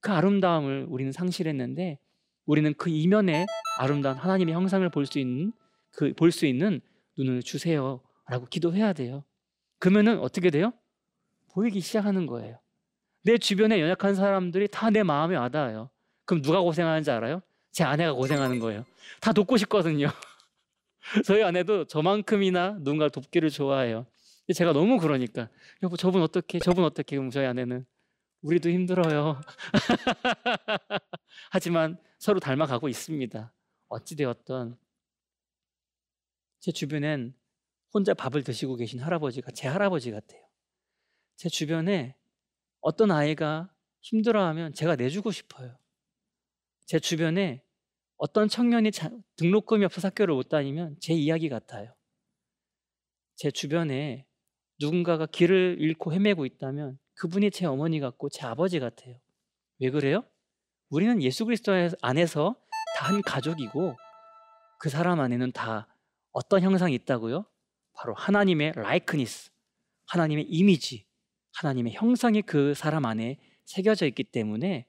그 0.02 0.12
아름다움을 0.12 0.86
우리는 0.90 1.12
상실했는데 1.12 2.00
우리는 2.46 2.74
그 2.76 2.90
이면에 2.90 3.46
아름다운 3.80 4.18
하나님의 4.18 4.54
형상을 4.56 4.88
볼 4.90 5.06
수 5.06 5.20
있는 5.20 5.52
그 5.92 6.14
볼 6.14 6.32
수 6.32 6.46
있는 6.46 6.82
눈을 7.18 7.44
주세요라고 7.44 8.46
기도해야 8.50 8.94
돼요. 8.94 9.24
그러면은 9.80 10.20
어떻게 10.20 10.50
돼요? 10.50 10.74
보이기 11.54 11.82
시작하는 11.82 12.26
거예요. 12.26 12.60
내 13.24 13.38
주변에 13.38 13.80
연약한 13.82 14.16
사람들이 14.16 14.68
다 14.70 14.90
내 14.92 15.04
마음에 15.04 15.36
와닿아요. 15.36 15.90
그럼 16.26 16.42
누가 16.42 16.62
고생하는지 16.62 17.10
알아요? 17.12 17.42
제 17.72 17.84
아내가 17.84 18.14
고생하는 18.14 18.60
거예요. 18.60 18.86
다 19.22 19.34
돕고 19.34 19.58
싶거든요. 19.58 20.08
저희 21.26 21.44
아내도 21.44 21.86
저만큼이나 21.86 22.78
누군가를 22.80 23.10
돕기를 23.10 23.50
좋아해요. 23.50 24.06
제가 24.54 24.74
너무 24.74 24.98
그러니까 24.98 25.50
여보 25.84 25.96
저분 25.98 26.22
어떻게 26.22 26.60
저분 26.60 26.84
어떻게 26.84 27.18
저희 27.30 27.46
아내는 27.46 27.86
우리도 28.42 28.70
힘들어요. 28.70 29.42
하지만 31.52 31.98
서로 32.18 32.40
닮아가고 32.40 32.88
있습니다. 32.88 33.54
어찌되었던 33.90 34.78
제 36.60 36.72
주변엔 36.72 37.36
혼자 37.94 38.14
밥을 38.14 38.44
드시고 38.44 38.76
계신 38.76 39.00
할아버지가 39.00 39.52
제 39.52 39.68
할아버지 39.68 40.12
같아요. 40.12 40.42
제 41.36 41.50
주변에 41.50 42.16
어떤 42.82 43.12
아이가 43.12 43.74
힘들어하면 44.02 44.74
제가 44.74 44.96
내주고 44.96 45.32
싶어요. 45.32 45.78
제 46.86 47.00
주변에 47.00 47.64
어떤 48.18 48.48
청년이 48.48 48.92
등록금이 49.38 49.86
없어서 49.86 50.10
학교를 50.10 50.34
못 50.36 50.50
다니면 50.50 50.98
제 51.00 51.14
이야기 51.14 51.50
같아요. 51.50 51.96
제 53.36 53.52
주변에 53.52 54.29
누군가가 54.80 55.26
길을 55.26 55.78
잃고 55.80 56.14
헤매고 56.14 56.46
있다면 56.46 56.98
그분이 57.16 57.52
제 57.52 57.66
어머니 57.66 58.00
같고 58.00 58.30
제 58.30 58.46
아버지 58.46 58.80
같아요. 58.80 59.16
왜 59.80 59.90
그래요? 59.90 60.24
우리는 60.90 61.22
예수 61.22 61.46
그리스도 61.46 61.72
안에서 62.02 62.56
다 62.98 63.08
한 63.08 63.22
가족이고 63.22 63.96
그 64.78 64.90
사람 64.90 65.20
안에는 65.20 65.52
다 65.54 65.88
어떤 66.32 66.62
형상이 66.62 66.94
있다고요? 66.96 67.46
바로 67.94 68.14
하나님의 68.14 68.74
라이크니스, 68.76 69.52
하나님의 70.08 70.46
이미지, 70.46 71.06
하나님의 71.54 71.94
형상이 71.94 72.42
그 72.42 72.74
사람 72.74 73.06
안에 73.06 73.38
새겨져 73.66 74.06
있기 74.08 74.26
때문에 74.26 74.86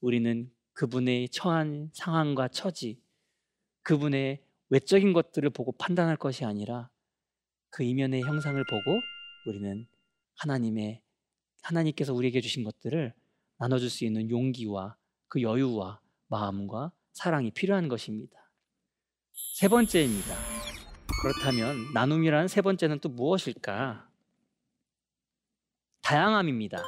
우리는 0.00 0.50
그분의 0.72 1.28
처한 1.30 1.90
상황과 1.92 2.48
처지, 2.48 3.02
그분의 3.82 4.42
외적인 4.70 5.12
것들을 5.12 5.50
보고 5.50 5.72
판단할 5.72 6.16
것이 6.16 6.44
아니라 6.44 6.90
그 7.70 7.82
이면의 7.82 8.22
형상을 8.22 8.62
보고 8.64 9.00
우리는 9.46 9.86
하나님의 10.36 11.02
하나님께서 11.62 12.14
우리에게 12.14 12.40
주신 12.40 12.64
것들을 12.64 13.14
나눠줄 13.58 13.90
수 13.90 14.04
있는 14.04 14.30
용기와 14.30 14.96
그 15.28 15.42
여유와 15.42 16.00
마음과 16.28 16.92
사랑이 17.12 17.50
필요한 17.50 17.88
것입니다. 17.88 18.36
세 19.54 19.68
번째입니다. 19.68 20.34
그렇다면 21.22 21.92
나눔이라는 21.92 22.48
세 22.48 22.62
번째는 22.62 23.00
또 23.00 23.08
무엇일까? 23.08 24.08
다양함입니다. 26.02 26.78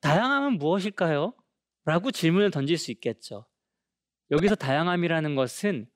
다양함은 0.00 0.58
무엇일까요? 0.58 1.34
라고 1.84 2.10
질문을 2.10 2.50
던질 2.50 2.78
수 2.78 2.90
있겠죠. 2.92 3.46
여기서 4.30 4.54
다양함이라는 4.54 5.34
것은 5.34 5.90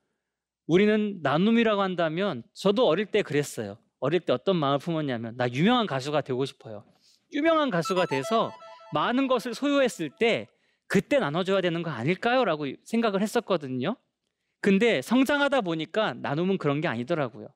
우리는 0.67 1.21
나눔이라고 1.23 1.83
한다면 1.83 2.43
저도 2.53 2.87
어릴 2.87 3.07
때 3.07 3.23
그랬어요. 3.23 3.79
어릴 4.05 4.21
때 4.21 4.35
어떤 4.35 4.57
마음을 4.57 4.81
품었냐면 4.81 5.35
나 5.39 5.49
유명한 5.49 5.87
가수가 5.87 6.21
되고 6.21 6.45
싶어요. 6.45 6.85
유명한 7.33 7.71
가수가 7.71 8.05
돼서 8.05 8.53
많은 8.93 9.29
것을 9.29 9.55
소유했을 9.55 10.11
때 10.19 10.47
그때 10.87 11.19
나눠줘야 11.19 11.63
되는 11.63 11.83
거 11.83 11.89
아닐까요? 11.89 12.45
라고 12.45 12.67
생각을 12.85 13.23
했었거든요. 13.23 13.97
근데 14.61 15.01
성장하다 15.01 15.63
보니까 15.63 16.13
나눔은 16.13 16.59
그런 16.59 16.83
게 16.83 16.89
아니더라고요. 16.89 17.49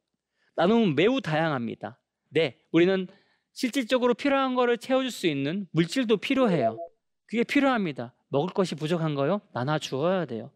나눔은 0.57 0.95
매우 0.95 1.21
다양합니다. 1.21 2.01
네, 2.31 2.59
우리는 2.73 3.07
실질적으로 3.53 4.15
필요한 4.15 4.55
거를 4.55 4.79
채워줄 4.79 5.11
수 5.11 5.27
있는 5.27 5.67
물질도 5.73 6.17
필요해요. 6.17 6.79
그게 7.27 7.45
필요합니다. 7.45 8.15
먹을 8.29 8.55
것이 8.55 8.75
부족한 8.75 9.15
거요? 9.15 9.43
나눠 9.53 9.79
주어야 9.79 10.25
돼요. 10.25 10.51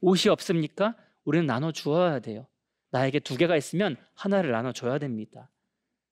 옷이 0.00 0.28
없습니까? 0.28 0.96
우리는 1.24 1.46
나눠 1.46 1.70
주어야 1.70 2.18
돼요. 2.18 2.48
나에게 2.96 3.20
두 3.20 3.36
개가 3.36 3.56
있으면 3.56 3.96
하나를 4.14 4.50
나눠 4.52 4.72
줘야 4.72 4.98
됩니다. 4.98 5.50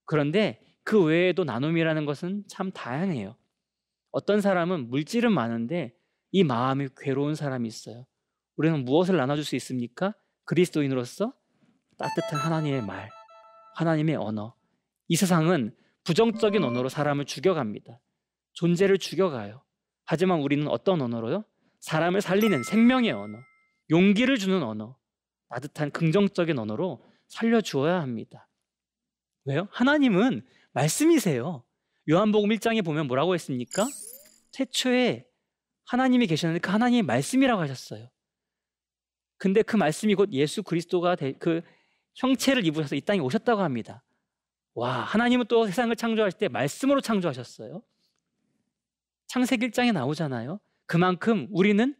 그런데 0.04 0.60
그 0.82 1.02
외에도 1.02 1.44
나눔이라는 1.44 2.04
것은 2.04 2.44
참 2.46 2.70
다양해요. 2.72 3.36
어떤 4.10 4.40
사람은 4.40 4.90
물질은 4.90 5.32
많은데 5.32 5.94
이 6.30 6.44
마음이 6.44 6.88
괴로운 6.96 7.34
사람이 7.34 7.66
있어요. 7.66 8.06
우리는 8.56 8.84
무엇을 8.84 9.16
나눠줄 9.16 9.44
수 9.44 9.56
있습니까? 9.56 10.14
그리스도인으로서 10.44 11.32
따뜻한 11.96 12.38
하나님의 12.38 12.82
말, 12.82 13.08
하나님의 13.76 14.16
언어. 14.16 14.54
이 15.08 15.16
세상은 15.16 15.74
부정적인 16.04 16.62
언어로 16.62 16.90
사람을 16.90 17.24
죽여갑니다. 17.24 17.98
존재를 18.52 18.98
죽여가요. 18.98 19.62
하지만 20.04 20.40
우리는 20.40 20.68
어떤 20.68 21.00
언어로요? 21.00 21.44
사람을 21.80 22.20
살리는 22.20 22.62
생명의 22.62 23.12
언어, 23.12 23.38
용기를 23.90 24.36
주는 24.36 24.62
언어, 24.62 24.96
따뜻한 25.54 25.92
긍정적인 25.92 26.58
언어로 26.58 27.04
살려주어야 27.28 28.00
합니다. 28.00 28.48
왜요? 29.44 29.68
하나님은 29.70 30.44
말씀이세요. 30.72 31.62
요한복음 32.10 32.50
1장에 32.50 32.84
보면 32.84 33.06
뭐라고 33.06 33.34
했습니까? 33.34 33.86
태초에 34.52 35.26
하나님이 35.86 36.26
계셨는데 36.26 36.60
그 36.60 36.70
하나님의 36.70 37.02
말씀이라고 37.02 37.62
하셨어요. 37.62 38.10
근데 39.36 39.62
그 39.62 39.76
말씀이 39.76 40.14
곧 40.16 40.32
예수 40.32 40.64
그리스도가 40.64 41.16
그 41.38 41.60
형체를 42.16 42.66
입으셔서 42.66 42.96
이 42.96 43.00
땅에 43.00 43.20
오셨다고 43.20 43.62
합니다. 43.62 44.02
와, 44.74 45.02
하나님은 45.02 45.46
또 45.48 45.66
세상을 45.66 45.94
창조하실 45.94 46.38
때 46.38 46.48
말씀으로 46.48 47.00
창조하셨어요. 47.00 47.80
창세기 49.28 49.68
1장에 49.68 49.92
나오잖아요. 49.92 50.58
그만큼 50.86 51.46
우리는 51.52 51.94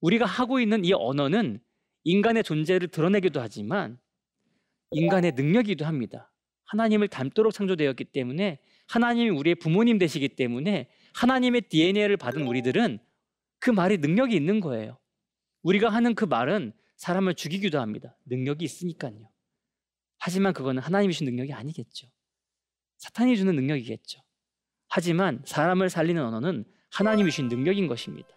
우리가 0.00 0.26
하고 0.26 0.58
있는 0.58 0.84
이 0.84 0.92
언어는 0.92 1.60
인간의 2.04 2.44
존재를 2.44 2.88
드러내기도 2.88 3.40
하지만 3.40 3.98
인간의 4.92 5.32
능력이기도 5.32 5.84
합니다. 5.84 6.32
하나님을 6.64 7.08
닮도록 7.08 7.52
창조되었기 7.52 8.04
때문에 8.04 8.58
하나님이 8.88 9.30
우리의 9.30 9.56
부모님 9.56 9.98
되시기 9.98 10.28
때문에 10.30 10.88
하나님의 11.14 11.62
DNA를 11.62 12.16
받은 12.16 12.46
우리들은 12.46 12.98
그 13.58 13.70
말이 13.70 13.98
능력이 13.98 14.34
있는 14.34 14.60
거예요. 14.60 14.98
우리가 15.62 15.90
하는 15.90 16.14
그 16.14 16.24
말은 16.24 16.72
사람을 16.96 17.34
죽이기도 17.34 17.80
합니다. 17.80 18.16
능력이 18.26 18.64
있으니까요. 18.64 19.28
하지만 20.18 20.52
그거는 20.52 20.82
하나님이 20.82 21.12
주신 21.12 21.24
능력이 21.26 21.52
아니겠죠. 21.52 22.08
사탄이 22.98 23.36
주는 23.36 23.54
능력이겠죠. 23.54 24.20
하지만 24.88 25.42
사람을 25.44 25.88
살리는 25.88 26.22
언어는 26.22 26.64
하나님이 26.90 27.30
주신 27.30 27.48
능력인 27.48 27.86
것입니다. 27.86 28.28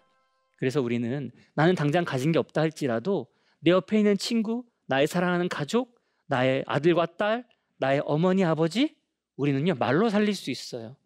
그래서 0.56 0.80
우리는 0.80 1.30
나는 1.54 1.74
당장 1.74 2.04
가진 2.04 2.32
게 2.32 2.38
없다 2.38 2.60
할지라도 2.60 3.26
내 3.64 3.70
옆에 3.70 3.98
있는 3.98 4.16
친구, 4.18 4.64
나의 4.86 5.06
사랑하는 5.06 5.48
가족, 5.48 5.98
나의 6.26 6.64
아들과 6.66 7.06
딸, 7.16 7.46
나의 7.78 8.02
어머니, 8.04 8.44
아버지, 8.44 8.96
우리는요, 9.36 9.74
말로 9.76 10.08
살릴 10.10 10.34
수 10.34 10.50
있어요. 10.50 10.96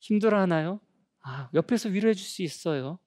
힘들어 0.00 0.38
하나요? 0.40 0.80
아, 1.22 1.48
옆에서 1.54 1.88
위로해 1.88 2.14
줄 2.14 2.26
수 2.26 2.42
있어요. 2.42 2.98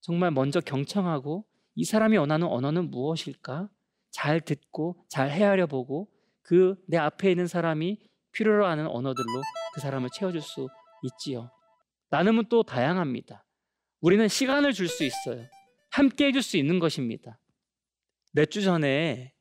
정말 0.00 0.30
먼저 0.30 0.60
경청하고 0.60 1.44
이 1.74 1.84
사람이 1.84 2.16
원하는 2.16 2.46
언어는 2.46 2.90
무엇일까? 2.90 3.68
잘 4.10 4.40
듣고 4.40 5.04
잘 5.08 5.30
헤아려 5.30 5.66
보고 5.66 6.08
그 6.42 6.76
내 6.88 6.96
앞에 6.98 7.30
있는 7.30 7.46
사람이 7.46 7.98
필요로 8.32 8.66
하는 8.66 8.86
언어들로 8.86 9.42
그 9.74 9.80
사람을 9.80 10.08
채워줄 10.14 10.40
수 10.40 10.68
있지요. 11.02 11.50
나눔은 12.10 12.44
또 12.48 12.62
다양합니다. 12.62 13.44
우리는 14.00 14.28
시간을 14.28 14.72
줄 14.72 14.88
수 14.88 15.04
있어요. 15.04 15.46
함께 15.90 16.26
해줄 16.26 16.42
수 16.42 16.56
있는 16.56 16.78
것입니다. 16.78 17.38
몇 18.34 18.50
주 18.50 18.62
전에 18.62 19.32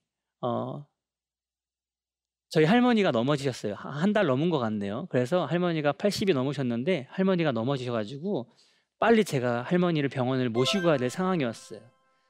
어, 0.42 0.86
저희 2.50 2.66
할머니가 2.66 3.12
넘어지셨어요. 3.12 3.74
한 3.76 4.14
달 4.14 4.28
넘은 4.28 4.50
것 4.50 4.60
같네요. 4.60 5.08
그래서 5.10 5.46
할머니가 5.46 5.94
80이 5.94 6.34
넘으셨는데 6.34 7.08
할머니가 7.10 7.52
넘어지셔가지고 7.52 8.52
빨리 9.00 9.26
제가 9.26 9.64
할머니를 9.64 10.10
병원을 10.10 10.50
모시고 10.50 10.86
가야 10.86 10.98
될 10.98 11.10
상황이었어요. 11.10 11.82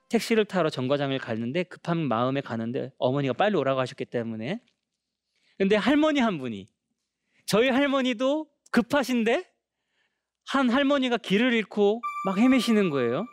택시를 0.09 0.45
타러 0.45 0.69
정거장을 0.69 1.17
갔는데 1.17 1.63
급한 1.63 1.97
마음에 2.07 2.39
가는데 2.39 2.91
어머니가 2.97 3.33
빨리 3.33 3.57
오라고 3.57 3.79
하셨기 3.81 4.05
때문에 4.05 4.59
근데 5.57 5.75
할머니 5.75 6.19
한 6.19 6.37
분이 6.37 6.67
저희 7.45 7.69
할머니도 7.69 8.47
급하신데 8.71 9.45
한 10.47 10.69
할머니가 10.69 11.17
길을 11.17 11.53
잃고 11.53 12.01
막 12.25 12.37
헤매시는 12.37 12.89
거예요. 12.89 13.25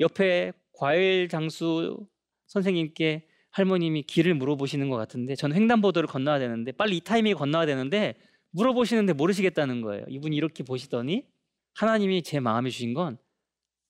옆에 0.00 0.52
과일 0.72 1.28
장수 1.28 2.06
선생님께 2.46 3.26
할머님이 3.50 4.02
길을 4.02 4.34
물어보시는 4.34 4.90
것 4.90 4.96
같은데 4.96 5.34
저는 5.34 5.56
횡단보도를 5.56 6.06
건너야 6.08 6.38
되는데 6.38 6.72
빨리 6.72 6.98
이 6.98 7.00
타이밍에 7.00 7.34
건너야 7.34 7.66
되는데 7.66 8.14
물어보시는데 8.50 9.14
모르시겠다는 9.14 9.80
거예요. 9.82 10.04
이분이 10.08 10.36
이렇게 10.36 10.62
보시더니 10.62 11.26
하나님이 11.74 12.22
제 12.22 12.40
마음에 12.40 12.70
주신 12.70 12.94
건 12.94 13.18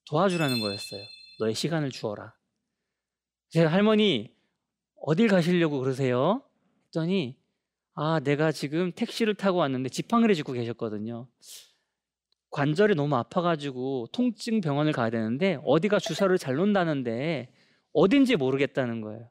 도와주라는 0.08 0.60
거였어요. 0.60 1.00
너의 1.40 1.54
시간을 1.54 1.90
주어라. 1.90 2.34
제가 3.50 3.70
할머니 3.70 4.34
어딜 5.00 5.28
가시려고 5.28 5.80
그러세요? 5.80 6.42
했더니 6.86 7.36
아, 7.94 8.20
내가 8.20 8.52
지금 8.52 8.92
택시를 8.92 9.34
타고 9.34 9.58
왔는데 9.58 9.88
지팡이를 9.88 10.34
짚고 10.34 10.52
계셨거든요. 10.52 11.28
관절이 12.50 12.94
너무 12.94 13.16
아파가지고 13.16 14.08
통증 14.12 14.60
병원을 14.60 14.92
가야 14.92 15.10
되는데 15.10 15.58
어디가 15.64 15.98
주사를 15.98 16.36
잘 16.38 16.56
놓는다는데 16.56 17.52
어딘지 17.96 18.36
모르겠다는 18.36 19.00
거예요. 19.00 19.30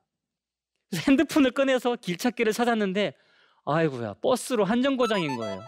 그래서 0.89 1.05
핸드폰을 1.07 1.51
꺼내서 1.51 1.97
길찾기를 1.97 2.51
찾았는데 2.51 3.13
아이고야 3.65 4.15
버스로 4.15 4.65
한정거장인 4.65 5.37
거예요. 5.37 5.61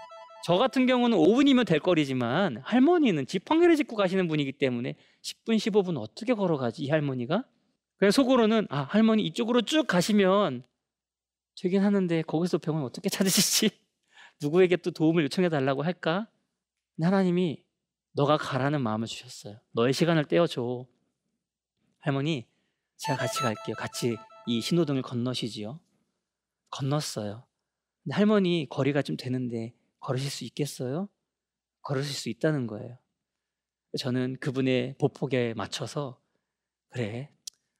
저 0.43 0.57
같은 0.57 0.87
경우는 0.87 1.17
5분이면 1.17 1.67
될 1.67 1.79
거리지만 1.79 2.57
할머니는 2.63 3.27
지팡이를 3.27 3.75
짚고 3.75 3.95
가시는 3.95 4.27
분이기 4.27 4.51
때문에 4.51 4.95
10분 5.21 5.57
15분 5.57 5.99
어떻게 5.99 6.33
걸어가지 6.33 6.83
이 6.83 6.89
할머니가? 6.89 7.43
그래서 7.97 8.15
속으로는 8.23 8.65
아 8.69 8.81
할머니 8.81 9.23
이쪽으로 9.27 9.61
쭉 9.61 9.85
가시면 9.85 10.63
되긴 11.61 11.83
하는데 11.83 12.21
거기서 12.23 12.57
병원 12.57 12.83
어떻게 12.83 13.09
찾으시지? 13.09 13.69
누구에게 14.41 14.77
또 14.77 14.89
도움을 14.91 15.23
요청해 15.23 15.49
달라고 15.49 15.83
할까? 15.83 16.27
하나님이 17.01 17.63
너가 18.13 18.37
가라는 18.37 18.81
마음을 18.81 19.05
주셨어요. 19.05 19.59
너의 19.73 19.93
시간을 19.93 20.25
떼어줘. 20.25 20.87
할머니, 21.99 22.47
제가 22.97 23.17
같이 23.17 23.39
갈게요. 23.39 23.75
같이 23.75 24.17
이 24.47 24.61
신호등을 24.61 25.01
건너시지요. 25.01 25.79
건넜어요. 26.71 27.45
근데 28.03 28.15
할머니 28.15 28.67
거리가 28.69 29.01
좀 29.01 29.17
되는데 29.17 29.73
걸으실 29.99 30.29
수 30.29 30.43
있겠어요? 30.45 31.09
걸으실 31.81 32.13
수 32.13 32.29
있다는 32.29 32.67
거예요. 32.67 32.97
저는 33.99 34.37
그분의 34.39 34.95
보폭에 34.99 35.53
맞춰서 35.53 36.19
그래 36.89 37.31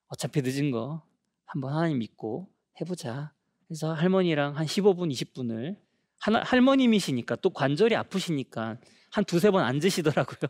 어차피 0.08 0.42
늦은 0.42 0.72
거 0.72 1.04
한번 1.46 1.74
하나님 1.74 2.00
믿고 2.00 2.50
해보자. 2.80 3.34
그래서 3.68 3.94
할머니랑 3.94 4.56
한 4.56 4.66
15분, 4.66 5.12
20분을 5.12 5.78
하나, 6.20 6.42
할머님이시니까 6.44 7.36
또 7.38 7.50
관절이 7.50 7.96
아프시니까 7.96 8.78
한 9.12 9.26
두세 9.26 9.52
번 9.52 9.64
앉으시더라고요. 9.64 10.50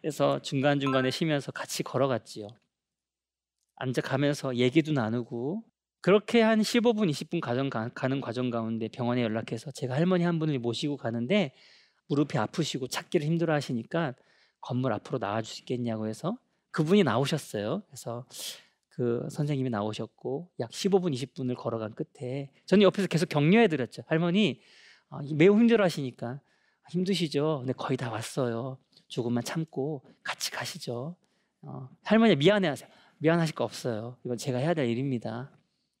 그래서 0.00 0.40
중간중간에 0.42 1.10
쉬면서 1.10 1.50
같이 1.52 1.82
걸어갔지요. 1.82 2.48
앉아 3.76 4.02
가면서 4.02 4.56
얘기도 4.56 4.92
나누고 4.92 5.62
그렇게 6.00 6.40
한 6.40 6.60
15분, 6.60 7.10
20분 7.10 7.40
가정 7.40 7.68
가, 7.68 7.90
는 8.08 8.20
과정 8.20 8.50
가운데 8.50 8.88
병원에 8.88 9.22
연락해서 9.22 9.70
제가 9.72 9.94
할머니 9.94 10.24
한 10.24 10.38
분을 10.38 10.58
모시고 10.58 10.96
가는데 10.96 11.52
무릎이 12.08 12.38
아프시고 12.38 12.88
찾기를 12.88 13.26
힘들어 13.26 13.52
하시니까 13.54 14.14
건물 14.60 14.92
앞으로 14.92 15.18
나와 15.18 15.42
주시겠냐고 15.42 16.06
해서 16.06 16.38
그분이 16.70 17.02
나오셨어요. 17.02 17.82
그래서 17.86 18.24
그 18.88 19.26
선생님이 19.30 19.70
나오셨고 19.70 20.50
약 20.60 20.70
15분, 20.70 21.12
20분을 21.14 21.56
걸어간 21.56 21.92
끝에 21.94 22.50
저는 22.66 22.82
옆에서 22.82 23.08
계속 23.08 23.28
격려해 23.28 23.68
드렸죠. 23.68 24.02
할머니 24.06 24.60
아, 25.10 25.20
매우 25.34 25.58
힘들어 25.58 25.84
하시니까 25.84 26.40
힘드시죠? 26.90 27.58
근데 27.60 27.72
거의 27.72 27.96
다 27.96 28.10
왔어요. 28.10 28.78
조금만 29.08 29.44
참고 29.44 30.04
같이 30.22 30.50
가시죠. 30.50 31.16
어, 31.62 31.88
할머니 32.04 32.36
미안해 32.36 32.68
하세요. 32.68 32.88
미안하실 33.18 33.54
거 33.54 33.64
없어요. 33.64 34.16
이건 34.24 34.36
제가 34.36 34.58
해야 34.58 34.74
될 34.74 34.88
일입니다. 34.88 35.50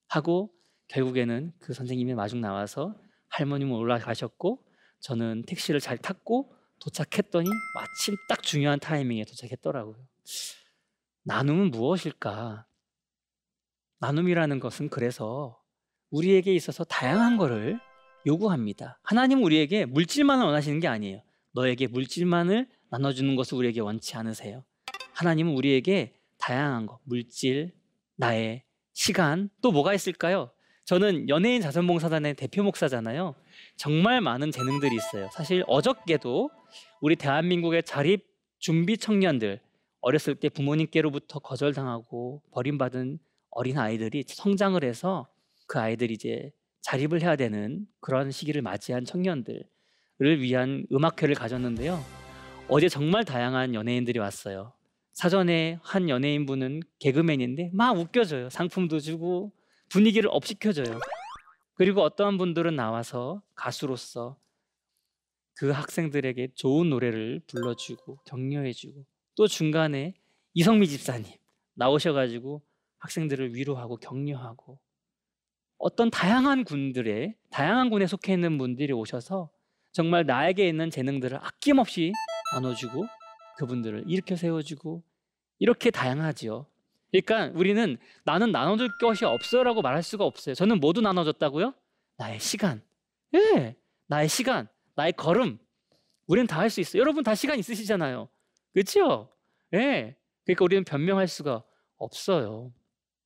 하고 0.08 0.52
결국에는 0.88 1.52
그 1.58 1.72
선생님이 1.72 2.14
마중 2.14 2.40
나와서 2.40 2.94
할머님은 3.28 3.74
올라가셨고 3.74 4.64
저는 5.00 5.44
택시를 5.46 5.80
잘 5.80 5.98
탔고 5.98 6.52
도착했더니 6.78 7.48
마침 7.74 8.16
딱 8.28 8.42
중요한 8.42 8.78
타이밍에 8.78 9.24
도착했더라고요. 9.24 9.96
나눔은 11.24 11.70
무엇일까? 11.70 12.66
나눔이라는 13.98 14.60
것은 14.60 14.88
그래서 14.90 15.60
우리에게 16.10 16.54
있어서 16.54 16.84
다양한 16.84 17.36
것을 17.36 17.80
요구합니다. 18.26 19.00
하나님은 19.02 19.42
우리에게 19.42 19.86
물질만을 19.86 20.44
원하시는 20.44 20.80
게 20.80 20.88
아니에요. 20.88 21.22
너에게 21.52 21.86
물질만을 21.86 22.68
나눠주는 22.90 23.34
것을 23.36 23.56
우리에게 23.58 23.80
원치 23.80 24.16
않으세요. 24.16 24.64
하나님은 25.14 25.54
우리에게 25.54 26.15
다양한 26.38 26.86
것, 26.86 27.00
물질, 27.04 27.72
나의 28.16 28.64
시간, 28.92 29.50
또 29.62 29.72
뭐가 29.72 29.94
있을까요? 29.94 30.50
저는 30.84 31.28
연예인 31.28 31.60
자선봉사단의 31.60 32.34
대표 32.34 32.62
목사잖아요. 32.62 33.34
정말 33.76 34.20
많은 34.20 34.52
재능들이 34.52 34.94
있어요. 34.94 35.28
사실 35.32 35.64
어저께도 35.66 36.50
우리 37.00 37.16
대한민국의 37.16 37.82
자립 37.82 38.24
준비 38.58 38.96
청년들, 38.96 39.60
어렸을 40.00 40.36
때 40.36 40.48
부모님께로부터 40.48 41.40
거절당하고 41.40 42.42
버림받은 42.52 43.18
어린 43.50 43.78
아이들이 43.78 44.24
성장을 44.26 44.82
해서 44.84 45.28
그 45.66 45.80
아이들이 45.80 46.14
이제 46.14 46.52
자립을 46.82 47.20
해야 47.22 47.34
되는 47.34 47.86
그런 48.00 48.30
시기를 48.30 48.62
맞이한 48.62 49.04
청년들을 49.04 49.64
위한 50.20 50.86
음악회를 50.92 51.34
가졌는데요. 51.34 52.00
어제 52.68 52.88
정말 52.88 53.24
다양한 53.24 53.74
연예인들이 53.74 54.20
왔어요. 54.20 54.72
사전에 55.16 55.78
한 55.82 56.10
연예인분은 56.10 56.82
개그맨인데 56.98 57.70
막 57.72 57.96
웃겨줘요. 57.98 58.50
상품도 58.50 59.00
주고 59.00 59.50
분위기를 59.88 60.28
업시켜줘요. 60.30 61.00
그리고 61.72 62.02
어떠한 62.02 62.36
분들은 62.36 62.76
나와서 62.76 63.40
가수로서 63.54 64.36
그 65.54 65.70
학생들에게 65.70 66.48
좋은 66.54 66.90
노래를 66.90 67.40
불러주고 67.46 68.18
격려해주고 68.26 69.06
또 69.36 69.46
중간에 69.46 70.12
이성미 70.52 70.86
집사님 70.86 71.32
나오셔가지고 71.76 72.60
학생들을 72.98 73.54
위로하고 73.54 73.96
격려하고 73.96 74.78
어떤 75.78 76.10
다양한 76.10 76.64
군들의 76.64 77.36
다양한 77.48 77.88
군에 77.88 78.06
속해 78.06 78.34
있는 78.34 78.58
분들이 78.58 78.92
오셔서 78.92 79.48
정말 79.92 80.26
나에게 80.26 80.68
있는 80.68 80.90
재능들을 80.90 81.38
아낌없이 81.42 82.12
나눠주고 82.52 83.06
그분들을 83.58 84.04
일으켜 84.06 84.36
세워주고 84.36 85.02
이렇게 85.58 85.90
다양하지요. 85.90 86.66
그러니까 87.10 87.50
우리는 87.58 87.96
나는 88.24 88.52
나눠줄 88.52 88.90
것이 89.00 89.24
없어라고 89.24 89.80
말할 89.82 90.02
수가 90.02 90.24
없어요. 90.24 90.54
저는 90.54 90.80
모두 90.80 91.00
나눠줬다고요? 91.00 91.72
나의 92.18 92.40
시간, 92.40 92.82
예, 93.34 93.76
나의 94.06 94.28
시간, 94.28 94.68
나의 94.94 95.12
걸음. 95.12 95.58
우리는 96.26 96.46
다 96.46 96.60
할 96.60 96.70
수 96.70 96.80
있어요. 96.80 97.00
여러분 97.00 97.22
다 97.22 97.34
시간 97.34 97.58
있으시잖아요. 97.58 98.28
그렇죠? 98.72 99.30
예. 99.74 100.16
그러니까 100.44 100.64
우리는 100.64 100.84
변명할 100.84 101.28
수가 101.28 101.62
없어요. 101.96 102.72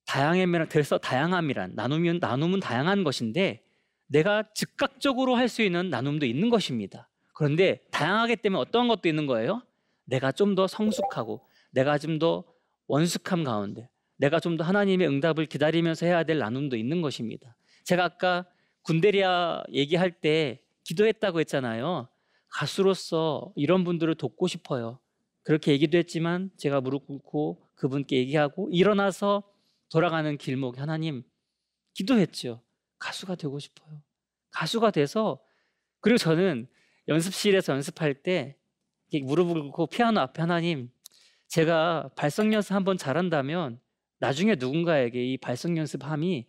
다양함이란 0.06 0.68
그래서 0.68 0.98
다양함이란 0.98 1.74
나누면 1.74 2.18
나눔은 2.20 2.60
다양한 2.60 3.04
것인데 3.04 3.62
내가 4.06 4.42
즉각적으로 4.54 5.36
할 5.36 5.48
수 5.48 5.62
있는 5.62 5.88
나눔도 5.90 6.26
있는 6.26 6.50
것입니다. 6.50 7.08
그런데 7.34 7.80
다양하기 7.90 8.36
때문에 8.36 8.60
어떤 8.60 8.88
것도 8.88 9.08
있는 9.08 9.26
거예요? 9.26 9.62
내가 10.10 10.32
좀 10.32 10.54
더 10.54 10.66
성숙하고 10.66 11.46
내가 11.70 11.98
좀 11.98 12.18
더 12.18 12.44
원숙함 12.88 13.44
가운데 13.44 13.88
내가 14.16 14.40
좀 14.40 14.56
더 14.56 14.64
하나님의 14.64 15.06
응답을 15.08 15.46
기다리면서 15.46 16.06
해야 16.06 16.24
될 16.24 16.38
나눔도 16.38 16.76
있는 16.76 17.00
것입니다. 17.02 17.56
제가 17.84 18.04
아까 18.04 18.46
군대리아 18.82 19.62
얘기할 19.72 20.10
때 20.20 20.62
기도했다고 20.84 21.40
했잖아요. 21.40 22.08
가수로서 22.48 23.52
이런 23.56 23.84
분들을 23.84 24.14
돕고 24.16 24.48
싶어요. 24.48 24.98
그렇게 25.42 25.72
얘기도 25.72 25.96
했지만 25.98 26.50
제가 26.56 26.80
무릎 26.80 27.06
꿇고 27.06 27.64
그분께 27.76 28.16
얘기하고 28.16 28.68
일어나서 28.72 29.44
돌아가는 29.88 30.36
길목에 30.36 30.80
하나님 30.80 31.22
기도했죠. 31.94 32.60
가수가 32.98 33.36
되고 33.36 33.58
싶어요. 33.58 34.02
가수가 34.50 34.90
돼서 34.90 35.40
그리고 36.00 36.18
저는 36.18 36.66
연습실에서 37.08 37.72
연습할 37.74 38.22
때 38.22 38.56
무릎을 39.18 39.54
꿇고 39.62 39.88
피아노 39.88 40.20
앞에 40.20 40.42
하나님 40.42 40.90
제가 41.48 42.10
발성 42.16 42.52
연습 42.52 42.74
한번 42.74 42.96
잘한다면 42.96 43.80
나중에 44.20 44.54
누군가에게 44.56 45.24
이 45.32 45.36
발성 45.38 45.76
연습함이 45.76 46.46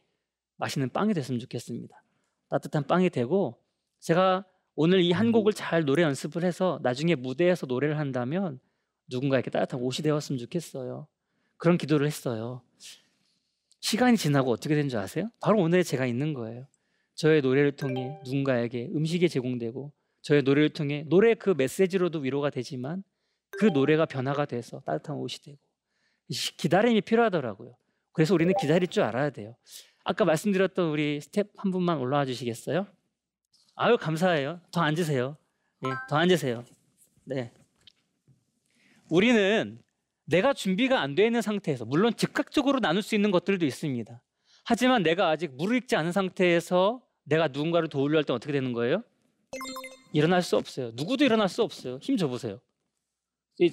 맛있는 0.57 0.89
빵이 0.89 1.13
됐으면 1.13 1.39
좋겠습니다. 1.39 2.03
따뜻한 2.49 2.85
빵이 2.85 3.09
되고 3.09 3.57
제가 3.99 4.45
오늘 4.75 5.01
이 5.01 5.11
한 5.11 5.31
곡을 5.31 5.53
잘 5.53 5.85
노래 5.85 6.03
연습을 6.03 6.43
해서 6.43 6.79
나중에 6.83 7.15
무대에서 7.15 7.65
노래를 7.65 7.97
한다면 7.97 8.59
누군가에게 9.09 9.49
따뜻한 9.49 9.81
옷이 9.81 10.03
되었으면 10.03 10.37
좋겠어요. 10.39 11.07
그런 11.57 11.77
기도를 11.77 12.05
했어요. 12.07 12.61
시간이 13.79 14.17
지나고 14.17 14.51
어떻게 14.51 14.75
된 14.75 14.87
줄 14.89 14.99
아세요? 14.99 15.29
바로 15.41 15.59
오늘 15.61 15.83
제가 15.83 16.05
있는 16.05 16.33
거예요. 16.33 16.67
저의 17.15 17.41
노래를 17.41 17.75
통해 17.75 18.19
누군가에게 18.25 18.89
음식이 18.95 19.27
제공되고 19.29 19.91
저의 20.21 20.43
노래를 20.43 20.69
통해 20.69 21.03
노래 21.07 21.33
그 21.33 21.53
메시지로도 21.57 22.19
위로가 22.19 22.49
되지만 22.49 23.03
그 23.49 23.65
노래가 23.65 24.05
변화가 24.05 24.45
돼서 24.45 24.81
따뜻한 24.85 25.15
옷이 25.17 25.37
되고 25.43 25.57
기다림이 26.57 27.01
필요하더라고요. 27.01 27.75
그래서 28.13 28.33
우리는 28.33 28.53
기다릴 28.59 28.87
줄 28.87 29.03
알아야 29.03 29.29
돼요. 29.31 29.55
아까 30.03 30.25
말씀드렸던 30.25 30.89
우리 30.89 31.19
스텝 31.21 31.51
한 31.57 31.71
분만 31.71 31.97
올라와 31.97 32.25
주시겠어요? 32.25 32.87
아유 33.75 33.97
감사해요. 33.97 34.61
더 34.71 34.81
앉으세요. 34.81 35.37
네, 35.81 35.89
더 36.09 36.17
앉으세요. 36.17 36.63
네. 37.23 37.51
우리는 39.09 39.79
내가 40.25 40.53
준비가 40.53 41.01
안 41.01 41.15
되어 41.15 41.25
있는 41.25 41.41
상태에서 41.41 41.85
물론 41.85 42.15
즉각적으로 42.15 42.79
나눌 42.79 43.01
수 43.01 43.15
있는 43.15 43.31
것들도 43.31 43.65
있습니다. 43.65 44.21
하지만 44.63 45.03
내가 45.03 45.29
아직 45.29 45.51
무르익지 45.55 45.95
않은 45.95 46.11
상태에서 46.11 47.01
내가 47.23 47.47
누군가를 47.49 47.89
도우려 47.89 48.17
할 48.17 48.23
때 48.23 48.31
어떻게 48.33 48.53
되는 48.53 48.71
거예요? 48.73 49.03
일어날 50.13 50.41
수 50.41 50.57
없어요. 50.57 50.91
누구도 50.93 51.23
일어날 51.23 51.49
수 51.49 51.63
없어요. 51.63 51.97
힘 52.01 52.17
줘보세요. 52.17 52.59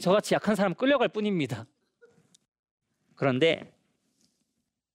저같이 0.01 0.35
약한 0.35 0.55
사람 0.55 0.75
끌려갈 0.75 1.09
뿐입니다. 1.09 1.67
그런데 3.15 3.75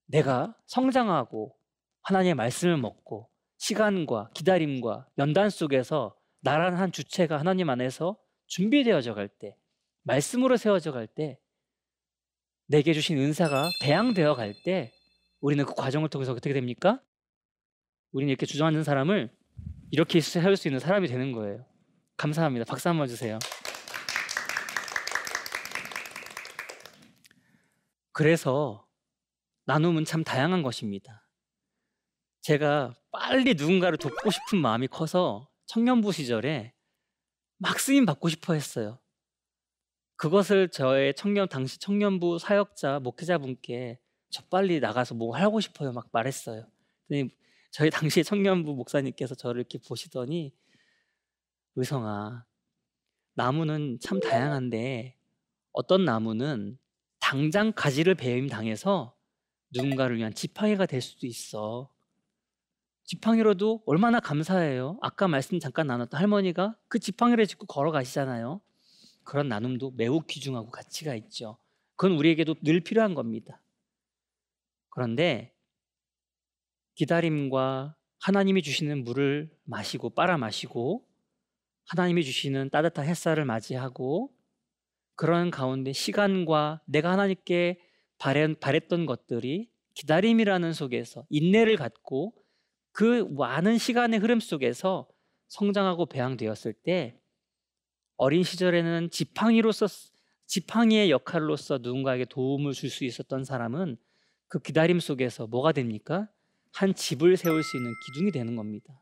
내가 0.05 0.55
성장하고 0.67 1.55
하나님의 2.01 2.35
말씀을 2.35 2.77
먹고 2.77 3.29
시간과 3.57 4.29
기다림과 4.33 5.07
연단 5.17 5.49
속에서 5.49 6.15
나라는 6.41 6.77
한 6.77 6.91
주체가 6.91 7.39
하나님 7.39 7.69
안에서 7.69 8.17
준비되어져 8.47 9.13
갈 9.13 9.29
때, 9.29 9.57
말씀으로 10.03 10.57
세워져 10.57 10.91
갈 10.91 11.07
때, 11.07 11.39
내게 12.67 12.93
주신 12.93 13.17
은사가 13.17 13.69
배양되어 13.81 14.35
갈 14.35 14.53
때, 14.65 14.91
우리는 15.39 15.65
그 15.65 15.73
과정을 15.73 16.09
통해서 16.09 16.33
어떻게 16.33 16.53
됩니까? 16.53 17.01
우리는 18.11 18.29
이렇게 18.29 18.45
주저앉은 18.45 18.83
사람을 18.83 19.33
이렇게 19.93 20.21
세울 20.21 20.57
수 20.57 20.67
있는 20.67 20.79
사람이 20.79 21.07
되는 21.07 21.33
거예요. 21.33 21.63
감사합니다. 22.17 22.65
박수 22.65 22.89
한번 22.89 23.07
주세요. 23.07 23.37
그래서 28.11 28.87
나눔은 29.65 30.05
참 30.05 30.23
다양한 30.23 30.63
것입니다. 30.63 31.27
제가 32.41 32.95
빨리 33.11 33.53
누군가를 33.53 33.99
돕고 33.99 34.31
싶은 34.31 34.57
마음이 34.57 34.87
커서 34.87 35.47
청년부 35.67 36.11
시절에 36.11 36.73
막 37.59 37.79
쓰임 37.79 38.07
받고 38.07 38.29
싶어 38.29 38.53
했어요. 38.53 38.99
그것을 40.15 40.69
저의 40.69 41.13
청년 41.13 41.47
당시 41.47 41.77
청년부 41.79 42.39
사역자 42.39 42.99
목회자분께 43.01 43.99
저 44.31 44.41
빨리 44.49 44.79
나가서 44.79 45.13
뭐 45.13 45.37
하고 45.37 45.59
싶어요 45.59 45.91
막 45.91 46.07
말했어요. 46.11 46.67
저희 47.73 47.89
당시 47.89 48.23
청년부 48.23 48.75
목사님께서 48.75 49.33
저를 49.33 49.61
이렇게 49.61 49.79
보시더니 49.79 50.53
의성아 51.75 52.45
나무는 53.33 53.97
참 53.99 54.19
다양한데 54.19 55.17
어떤 55.71 56.05
나무는 56.05 56.77
당장 57.19 57.71
가지를 57.71 58.13
배임 58.13 58.47
당해서 58.47 59.17
누군가를 59.71 60.17
위한 60.17 60.35
지팡이가 60.35 60.85
될 60.85 61.01
수도 61.01 61.25
있어. 61.25 61.91
지팡이로도 63.05 63.81
얼마나 63.87 64.19
감사해요. 64.19 64.99
아까 65.01 65.27
말씀 65.27 65.59
잠깐 65.59 65.87
나눴던 65.87 66.19
할머니가 66.19 66.77
그 66.87 66.99
지팡이를 66.99 67.47
짚고 67.47 67.65
걸어가시잖아요. 67.65 68.61
그런 69.23 69.47
나눔도 69.47 69.93
매우 69.97 70.21
귀중하고 70.21 70.69
가치가 70.69 71.15
있죠. 71.15 71.57
그건 71.95 72.17
우리에게도 72.17 72.53
늘 72.61 72.81
필요한 72.81 73.15
겁니다. 73.15 73.63
그런데 74.91 75.52
기다림과 76.95 77.95
하나님이 78.19 78.61
주시는 78.61 79.03
물을 79.03 79.51
마시고 79.63 80.11
빨아 80.11 80.37
마시고 80.37 81.05
하나님이 81.87 82.23
주시는 82.23 82.69
따뜻한 82.69 83.05
햇살을 83.05 83.45
맞이하고 83.45 84.33
그런 85.15 85.51
가운데 85.51 85.93
시간과 85.93 86.81
내가 86.87 87.11
하나님께 87.11 87.79
바랬던 88.17 89.05
것들이 89.05 89.69
기다림이라는 89.95 90.73
속에서 90.73 91.25
인내를 91.29 91.77
갖고 91.77 92.33
그 92.91 93.27
많은 93.31 93.77
시간의 93.77 94.19
흐름 94.19 94.39
속에서 94.39 95.07
성장하고 95.49 96.07
배양되었을 96.07 96.73
때 96.73 97.19
어린 98.17 98.43
시절에는 98.43 99.09
지팡이로서 99.11 99.87
지팡이의 100.47 101.11
역할로서 101.11 101.79
누군가에게 101.81 102.25
도움을 102.25 102.73
줄 102.73 102.89
수 102.89 103.05
있었던 103.05 103.43
사람은 103.43 103.97
그 104.47 104.59
기다림 104.59 104.99
속에서 104.99 105.47
뭐가 105.47 105.71
됩니까? 105.71 106.29
한 106.73 106.93
집을 106.93 107.37
세울 107.37 107.63
수 107.63 107.77
있는 107.77 107.93
기둥이 108.05 108.31
되는 108.31 108.55
겁니다. 108.55 109.01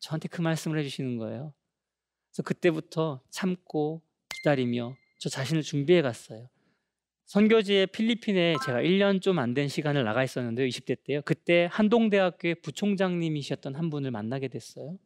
저한테 0.00 0.28
그 0.28 0.40
말씀을 0.42 0.78
해주시는 0.78 1.18
거예요. 1.18 1.54
그래서 2.30 2.42
그때부터 2.42 3.22
참고 3.30 4.02
기다리며 4.36 4.94
저 5.20 5.28
자신을 5.28 5.62
준비해 5.62 6.02
갔어요. 6.02 6.48
선교지에 7.26 7.86
필리핀에 7.86 8.56
제가 8.64 8.80
1년 8.82 9.20
좀 9.20 9.38
안 9.38 9.54
된 9.54 9.68
시간을 9.68 10.04
나가 10.04 10.22
있었는데요. 10.22 10.66
20대 10.68 10.96
때요. 11.04 11.22
그때 11.24 11.68
한동대학교의 11.72 12.56
부총장님이셨던 12.62 13.74
한 13.74 13.90
분을 13.90 14.10
만나게 14.12 14.48
됐어요. 14.48 14.98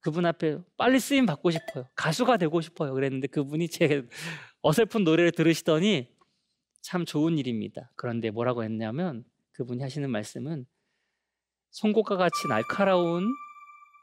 그분 0.00 0.26
앞에 0.26 0.58
빨리 0.76 0.98
쓰임 1.00 1.26
받고 1.26 1.50
싶어요. 1.50 1.88
가수가 1.96 2.36
되고 2.38 2.60
싶어요. 2.60 2.94
그랬는데 2.94 3.26
그분이 3.28 3.68
제 3.68 4.06
어설픈 4.62 5.04
노래를 5.04 5.32
들으시더니 5.32 6.08
참 6.80 7.04
좋은 7.04 7.38
일입니다. 7.38 7.92
그런데 7.96 8.30
뭐라고 8.30 8.62
했냐면 8.64 9.24
그분이 9.52 9.82
하시는 9.82 10.08
말씀은 10.10 10.66
송곳과 11.76 12.16
같이 12.16 12.48
날카로운 12.48 13.30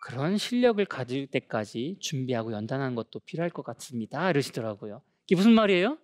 그런 0.03 0.37
실력을 0.37 0.83
가질 0.85 1.25
때까지 1.25 1.97
준비하고 1.99 2.51
연단하는 2.51 2.93
것도 2.93 3.19
필요할 3.21 3.49
것 3.49 3.63
같습니다. 3.63 4.29
이러시더라고요. 4.29 5.01
이게 5.25 5.35
무슨 5.35 5.53
말이에요? 5.53 5.97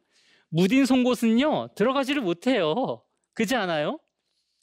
무딘 0.49 0.85
송곳은요 0.85 1.75
들어가지를 1.75 2.23
못해요. 2.23 3.03
그지 3.35 3.55
않아요? 3.55 3.99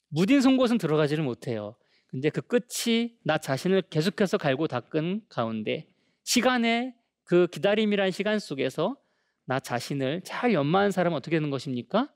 무딘 0.08 0.40
송곳은 0.40 0.78
들어가지를 0.78 1.22
못해요. 1.22 1.76
근데 2.08 2.28
그 2.28 2.40
끝이 2.40 3.18
나 3.22 3.38
자신을 3.38 3.82
계속해서 3.82 4.36
갈고 4.36 4.66
닦은 4.66 5.26
가운데 5.28 5.86
시간의 6.24 6.92
그 7.22 7.46
기다림이란 7.46 8.10
시간 8.10 8.40
속에서 8.40 8.96
나 9.44 9.60
자신을 9.60 10.22
잘 10.24 10.52
연마한 10.52 10.90
사람은 10.90 11.16
어떻게 11.16 11.36
되는 11.36 11.50
것입니까? 11.50 12.12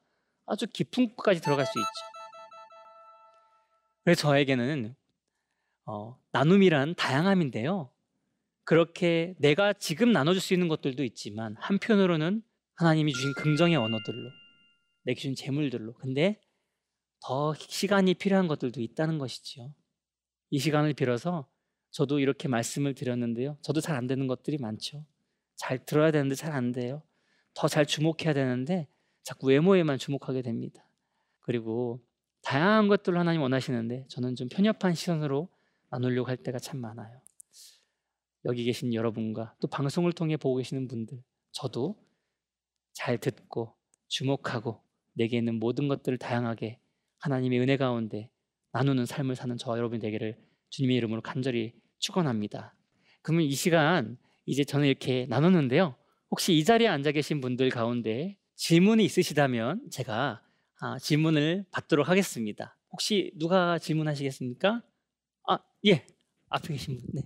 아주 0.46 0.66
깊은 0.66 1.14
곳까지 1.14 1.40
들어갈 1.42 1.64
수 1.64 1.78
있죠. 1.78 2.19
그래서 4.10 4.22
저에게는 4.22 4.96
어, 5.86 6.18
나눔이란 6.32 6.96
다양함인데요. 6.96 7.92
그렇게 8.64 9.36
내가 9.38 9.72
지금 9.72 10.10
나눠줄 10.10 10.40
수 10.42 10.52
있는 10.52 10.66
것들도 10.66 11.04
있지만 11.04 11.54
한편으로는 11.60 12.42
하나님이 12.74 13.12
주신 13.12 13.32
긍정의 13.34 13.76
언어들로 13.76 14.30
내게 15.04 15.14
주신 15.20 15.36
재물들로 15.36 15.94
근데 15.94 16.40
더 17.20 17.54
시간이 17.54 18.14
필요한 18.14 18.48
것들도 18.48 18.80
있다는 18.80 19.18
것이지요. 19.18 19.72
이 20.50 20.58
시간을 20.58 20.94
빌어서 20.94 21.48
저도 21.92 22.18
이렇게 22.18 22.48
말씀을 22.48 22.96
드렸는데요. 22.96 23.58
저도 23.62 23.80
잘 23.80 23.94
안 23.94 24.08
되는 24.08 24.26
것들이 24.26 24.58
많죠. 24.58 25.06
잘 25.54 25.86
들어야 25.86 26.10
되는데 26.10 26.34
잘 26.34 26.50
안 26.52 26.72
돼요. 26.72 27.00
더 27.54 27.68
잘 27.68 27.86
주목해야 27.86 28.34
되는데 28.34 28.88
자꾸 29.22 29.46
외모에만 29.46 29.98
주목하게 29.98 30.42
됩니다. 30.42 30.84
그리고 31.38 32.04
다양한 32.42 32.88
것들을 32.88 33.18
하나님 33.18 33.42
원하시는데 33.42 34.06
저는 34.08 34.36
좀 34.36 34.48
편협한 34.48 34.94
시선으로 34.94 35.48
나누려고 35.90 36.28
할 36.28 36.36
때가 36.36 36.58
참 36.58 36.80
많아요. 36.80 37.20
여기 38.46 38.64
계신 38.64 38.94
여러분과 38.94 39.54
또 39.60 39.68
방송을 39.68 40.12
통해 40.12 40.36
보고 40.36 40.56
계시는 40.56 40.88
분들, 40.88 41.22
저도 41.52 41.96
잘 42.92 43.18
듣고 43.18 43.74
주목하고 44.08 44.82
내게 45.12 45.36
있는 45.36 45.58
모든 45.58 45.88
것들을 45.88 46.16
다양하게 46.18 46.80
하나님의 47.18 47.60
은혜 47.60 47.76
가운데 47.76 48.30
나누는 48.72 49.04
삶을 49.04 49.36
사는 49.36 49.56
저 49.58 49.76
여러분이 49.76 50.00
되기를 50.00 50.38
주님의 50.70 50.96
이름으로 50.96 51.20
간절히 51.20 51.74
축원합니다. 51.98 52.74
그러면 53.22 53.44
이 53.44 53.52
시간 53.52 54.16
이제 54.46 54.64
저는 54.64 54.86
이렇게 54.86 55.26
나눴는데요. 55.28 55.96
혹시 56.30 56.54
이 56.56 56.64
자리에 56.64 56.88
앉아 56.88 57.12
계신 57.12 57.40
분들 57.40 57.68
가운데 57.70 58.38
질문이 58.54 59.04
있으시다면 59.04 59.90
제가 59.90 60.42
아, 60.80 60.98
질문을 60.98 61.64
받도록 61.70 62.08
하겠습니다. 62.08 62.76
혹시 62.92 63.30
누가 63.36 63.78
질문하시겠습니까? 63.78 64.82
아, 65.48 65.58
예. 65.86 66.06
앞에 66.48 66.68
계신 66.74 66.96
분. 66.98 67.06
네. 67.12 67.22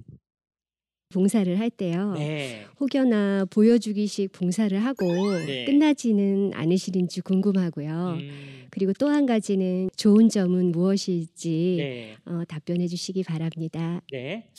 봉사를 1.11 1.59
할 1.61 1.71
때요. 1.71 2.15
네. 2.15 2.67
혹여나 2.81 3.45
보여주기식 3.49 4.33
봉사를 4.33 4.77
하고 4.85 5.07
네. 5.47 5.65
끝나지는 5.65 6.51
않으시는지 6.55 7.21
궁금하고요. 7.21 8.17
음, 8.19 8.67
그리고 8.71 8.93
또 8.95 9.07
한 9.09 9.25
가지는 9.25 9.89
좋은 9.97 10.29
점은 10.29 10.73
무엇일지 10.73 11.77
네. 11.79 12.17
어, 12.25 12.45
답변해 12.47 12.89
주시기 12.89 13.23
바랍니다. 13.23 14.01
네. 14.11 14.51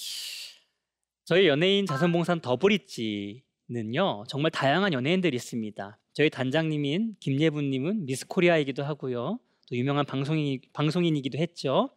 저희 1.25 1.47
연예인 1.47 1.85
자선봉사 1.85 2.35
더브릿지는요 2.35 4.23
정말 4.29 4.51
다양한 4.51 4.93
연예인들이 4.93 5.35
있습니다. 5.35 5.99
저희 6.15 6.29
단장님인 6.29 7.17
김예분님은 7.19 8.05
미스 8.05 8.25
코리아이기도 8.25 8.85
하고요. 8.85 9.37
또 9.69 9.75
유명한 9.75 10.05
방송인 10.05 10.61
방송인이기도 10.71 11.37
했죠. 11.37 11.89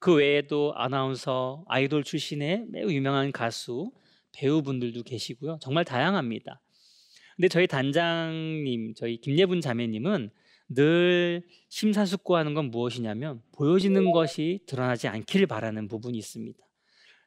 그 0.00 0.16
외에도 0.16 0.72
아나운서, 0.74 1.62
아이돌 1.68 2.02
출신의 2.02 2.66
매우 2.70 2.90
유명한 2.90 3.30
가수, 3.30 3.92
배우분들도 4.32 5.04
계시고요. 5.04 5.60
정말 5.62 5.84
다양합니다. 5.84 6.60
근데 7.36 7.46
저희 7.46 7.68
단장님, 7.68 8.94
저희 8.94 9.18
김예분 9.18 9.60
자매님은 9.60 10.30
늘 10.70 11.46
심사숙고하는 11.68 12.54
건 12.54 12.72
무엇이냐면 12.72 13.42
보여지는 13.52 14.10
것이 14.10 14.64
드러나지 14.66 15.06
않기를 15.06 15.46
바라는 15.46 15.86
부분이 15.86 16.18
있습니다. 16.18 16.58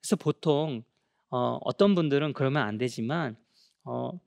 그래서 0.01 0.15
보통 0.17 0.83
어, 1.29 1.59
어떤 1.63 1.95
분들은 1.95 2.33
그러면 2.33 2.63
안 2.63 2.77
되지만 2.77 3.37
어, 3.85 4.19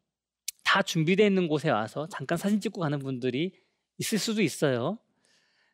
다 0.69 0.83
준비되어 0.83 1.27
있는 1.27 1.49
곳에 1.49 1.71
와서 1.71 2.07
잠깐 2.11 2.37
사진 2.37 2.61
찍고 2.61 2.83
가는 2.83 2.99
분들이 2.99 3.55
있을 3.97 4.19
수도 4.19 4.43
있어요. 4.43 4.99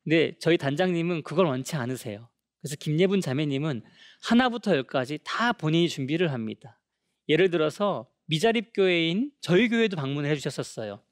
근데 0.05 0.39
저희 0.39 0.57
단장님은 0.57 1.25
그걸 1.25 1.47
원치 1.47 1.75
않으세요. 1.75 2.29
그래서 2.61 2.77
김예분 2.77 3.21
자매님은 3.21 3.83
하나부터 4.23 4.77
열까지 4.77 5.19
다 5.25 5.53
본인이 5.53 5.89
준비를 5.89 6.31
합니다. 6.31 6.81
예를 7.29 7.51
들어서 7.51 8.09
미자립 8.27 8.71
교회인 8.73 9.33
저희 9.41 9.69
교회도 9.69 9.97
방문을 9.97 10.31
해주셨었어요. 10.31 11.03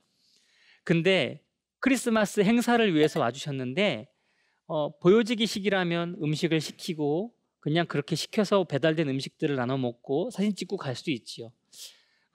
근데 0.85 1.45
크리스마스 1.81 2.39
행사를 2.41 2.95
위해서 2.95 3.19
와주셨는데 3.19 4.09
어, 4.67 4.97
보여지기식이라면 5.01 6.19
음식을 6.23 6.61
시키고 6.61 7.35
그냥 7.59 7.87
그렇게 7.87 8.15
시켜서 8.15 8.63
배달된 8.63 9.09
음식들을 9.09 9.57
나눠 9.57 9.77
먹고 9.77 10.31
사진 10.31 10.55
찍고 10.55 10.77
갈 10.77 10.95
수도 10.95 11.11
있지요. 11.11 11.51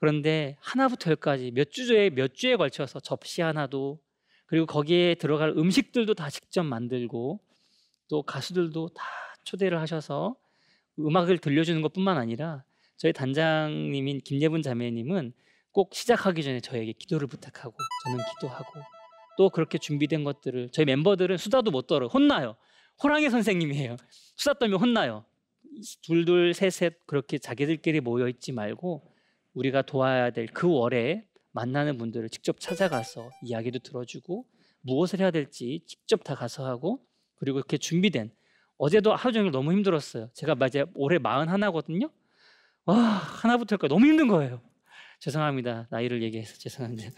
그런데 0.00 0.56
하나부터 0.60 1.10
열까지 1.10 1.50
몇 1.52 1.70
주에 1.70 2.10
몇 2.10 2.34
주에 2.34 2.56
걸쳐서 2.56 3.00
접시 3.00 3.42
하나도 3.42 4.00
그리고 4.46 4.66
거기에 4.66 5.14
들어갈 5.16 5.50
음식들도 5.50 6.14
다 6.14 6.30
직접 6.30 6.62
만들고 6.62 7.40
또 8.08 8.22
가수들도 8.22 8.88
다 8.88 9.04
초대를 9.44 9.80
하셔서 9.80 10.36
음악을 10.98 11.38
들려주는 11.38 11.82
것뿐만 11.82 12.16
아니라 12.16 12.64
저희 12.96 13.12
단장님인 13.12 14.20
김예분 14.24 14.62
자매님은 14.62 15.32
꼭 15.72 15.94
시작하기 15.94 16.42
전에 16.42 16.60
저에게 16.60 16.92
기도를 16.92 17.28
부탁하고 17.28 17.76
저는 18.04 18.18
기도하고 18.34 18.80
또 19.36 19.50
그렇게 19.50 19.78
준비된 19.78 20.24
것들을 20.24 20.70
저희 20.72 20.86
멤버들은 20.86 21.36
수다도 21.36 21.70
못 21.70 21.86
떨어 21.86 22.08
혼나요. 22.08 22.56
호랑이 23.02 23.30
선생님이에요. 23.30 23.96
수다 24.36 24.54
떨면 24.54 24.80
혼나요. 24.80 25.24
둘둘 26.02 26.54
셋셋 26.54 27.06
그렇게 27.06 27.38
자기들끼리 27.38 28.00
모여 28.00 28.28
있지 28.28 28.50
말고 28.50 29.17
우리가 29.54 29.82
도와야 29.82 30.30
될 30.30 30.46
그 30.46 30.68
월에 30.70 31.24
만나는 31.52 31.98
분들을 31.98 32.28
직접 32.30 32.60
찾아가서 32.60 33.30
이야기도 33.42 33.78
들어주고 33.80 34.46
무엇을 34.82 35.20
해야 35.20 35.30
될지 35.30 35.82
직접 35.86 36.22
다 36.24 36.34
가서 36.34 36.66
하고 36.66 37.04
그리고 37.36 37.58
이렇게 37.58 37.76
준비된 37.78 38.30
어제도 38.76 39.14
하루 39.14 39.32
종일 39.32 39.50
너무 39.50 39.72
힘들었어요. 39.72 40.30
제가 40.34 40.54
맞아 40.54 40.84
올해 40.94 41.18
마흔 41.18 41.48
하나거든요. 41.48 42.10
와 42.84 42.94
하나부터일까 42.94 43.88
너무 43.88 44.06
힘든 44.06 44.28
거예요. 44.28 44.60
죄송합니다. 45.18 45.88
나이를 45.90 46.22
얘기해서 46.22 46.56
죄송한데 46.58 47.10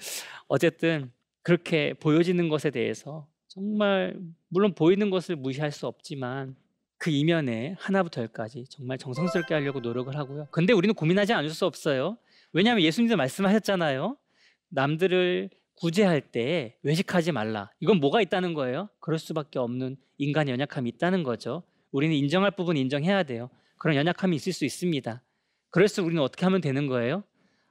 어쨌든 0.48 1.12
그렇게 1.42 1.92
보여지는 1.94 2.48
것에 2.48 2.70
대해서 2.70 3.28
정말 3.46 4.18
물론 4.48 4.74
보이는 4.74 5.10
것을 5.10 5.36
무시할 5.36 5.70
수 5.70 5.86
없지만 5.86 6.56
그 7.00 7.08
이면에 7.08 7.74
하나부터 7.78 8.20
열까지 8.20 8.66
정말 8.68 8.98
정성스럽게 8.98 9.54
하려고 9.54 9.80
노력을 9.80 10.14
하고요. 10.14 10.48
근데 10.50 10.74
우리는 10.74 10.94
고민하지 10.94 11.32
않을 11.32 11.48
수 11.48 11.64
없어요. 11.64 12.18
왜냐하면 12.52 12.84
예수님도 12.84 13.16
말씀하셨잖아요. 13.16 14.18
남들을 14.68 15.48
구제할 15.76 16.20
때 16.20 16.76
외식하지 16.82 17.32
말라. 17.32 17.70
이건 17.80 18.00
뭐가 18.00 18.20
있다는 18.20 18.52
거예요? 18.52 18.90
그럴 19.00 19.18
수밖에 19.18 19.58
없는 19.58 19.96
인간의 20.18 20.52
연약함이 20.52 20.90
있다는 20.90 21.22
거죠. 21.22 21.62
우리는 21.90 22.14
인정할 22.14 22.50
부분 22.50 22.76
인정해야 22.76 23.22
돼요. 23.22 23.48
그런 23.78 23.96
연약함이 23.96 24.36
있을 24.36 24.52
수 24.52 24.66
있습니다. 24.66 25.22
그래서 25.70 26.02
우리는 26.02 26.22
어떻게 26.22 26.44
하면 26.44 26.60
되는 26.60 26.86
거예요? 26.86 27.24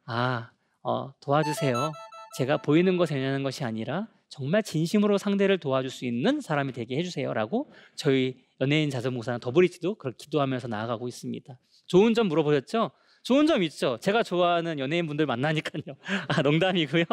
아, 0.06 0.50
어, 0.82 1.14
도와주세요. 1.20 1.92
제가 2.36 2.58
보이는 2.58 2.98
것에 2.98 3.16
연연하는 3.16 3.44
것이 3.44 3.64
아니라 3.64 4.08
정말 4.28 4.64
진심으로 4.64 5.20
상대를 5.20 5.60
도와줄 5.60 5.92
수 5.92 6.06
있는 6.06 6.42
사람이 6.42 6.74
되게 6.74 6.98
해주세요라고 6.98 7.72
저희 7.96 8.49
연예인 8.62 8.90
자선봉사나 8.90 9.38
더브리지도 9.40 9.96
그렇게 9.96 10.18
기도하면서 10.18 10.68
나아가고 10.68 11.08
있습니다. 11.08 11.60
좋은 11.88 12.14
점 12.14 12.28
물어보셨죠? 12.28 12.92
좋은 13.24 13.48
점 13.48 13.64
있죠. 13.64 13.98
제가 14.02 14.24
좋아하는 14.24 14.80
연예인 14.80 15.08
분들 15.08 15.26
만나니까요. 15.26 15.84
아, 16.30 16.42
농담이고요. 16.42 17.04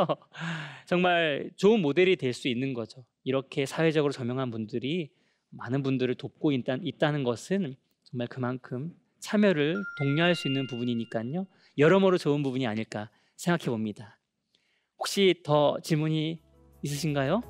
정말 0.87 1.51
좋은 1.57 1.81
모델이 1.81 2.17
될 2.17 2.33
수 2.33 2.49
있는 2.49 2.75
거죠. 2.75 3.05
이렇게 3.25 3.67
사회적으로 3.67 4.13
저명한 4.13 4.51
분들이 4.51 5.11
많은 5.51 5.83
분들을 5.83 6.15
돕고 6.17 6.53
있다, 6.53 6.79
있다는 6.83 7.25
것은 7.25 7.77
정말 8.05 8.29
그만큼 8.29 8.93
참여를 9.21 9.75
독려할 9.99 10.35
수 10.35 10.49
있는 10.49 10.67
부분이니까요. 10.67 11.47
여러모로 11.79 12.19
좋은 12.19 12.43
부분이 12.43 12.67
아닐까 12.67 13.11
생각해 13.37 13.71
봅니다. 13.71 14.19
혹시 14.99 15.43
더 15.45 15.79
질문이 15.83 16.41
있으신가요? 16.83 17.43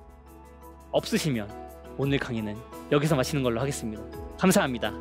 없으시면 0.93 1.66
오늘 1.99 2.19
강의는 2.19 2.57
여기서 2.93 3.17
마치는 3.17 3.43
걸로 3.43 3.61
하겠습니다. 3.61 4.03
감사합니다. 4.39 4.93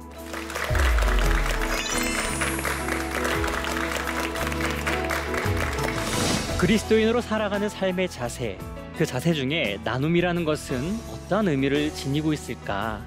그리스도인으로 6.60 7.22
살아가는 7.22 7.68
삶의 7.68 8.10
자세, 8.10 8.58
그 8.98 9.06
자세 9.06 9.34
중에 9.34 9.78
나눔이라는 9.84 10.46
것은 10.46 10.98
어떤 11.12 11.48
의미를 11.48 11.92
지니고 11.94 12.34
있을까? 12.34 13.02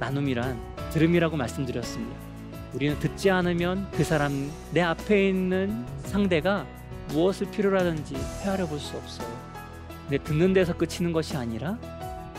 나눔이란 0.00 0.58
들음이라고 0.90 1.36
말씀드렸습니다. 1.36 2.16
우리는 2.74 2.98
듣지 2.98 3.30
않으면 3.30 3.88
그 3.92 4.02
사람 4.02 4.50
내 4.72 4.80
앞에 4.80 5.28
있는 5.28 5.84
상대가 6.04 6.66
무엇을 7.08 7.50
필요로 7.50 7.78
하든지 7.78 8.16
헤아려 8.42 8.66
볼 8.66 8.78
수 8.80 8.96
없어요. 8.96 9.28
근데 10.08 10.22
듣는 10.24 10.52
데서 10.52 10.76
끝이는 10.76 11.12
것이 11.12 11.36
아니라 11.36 11.78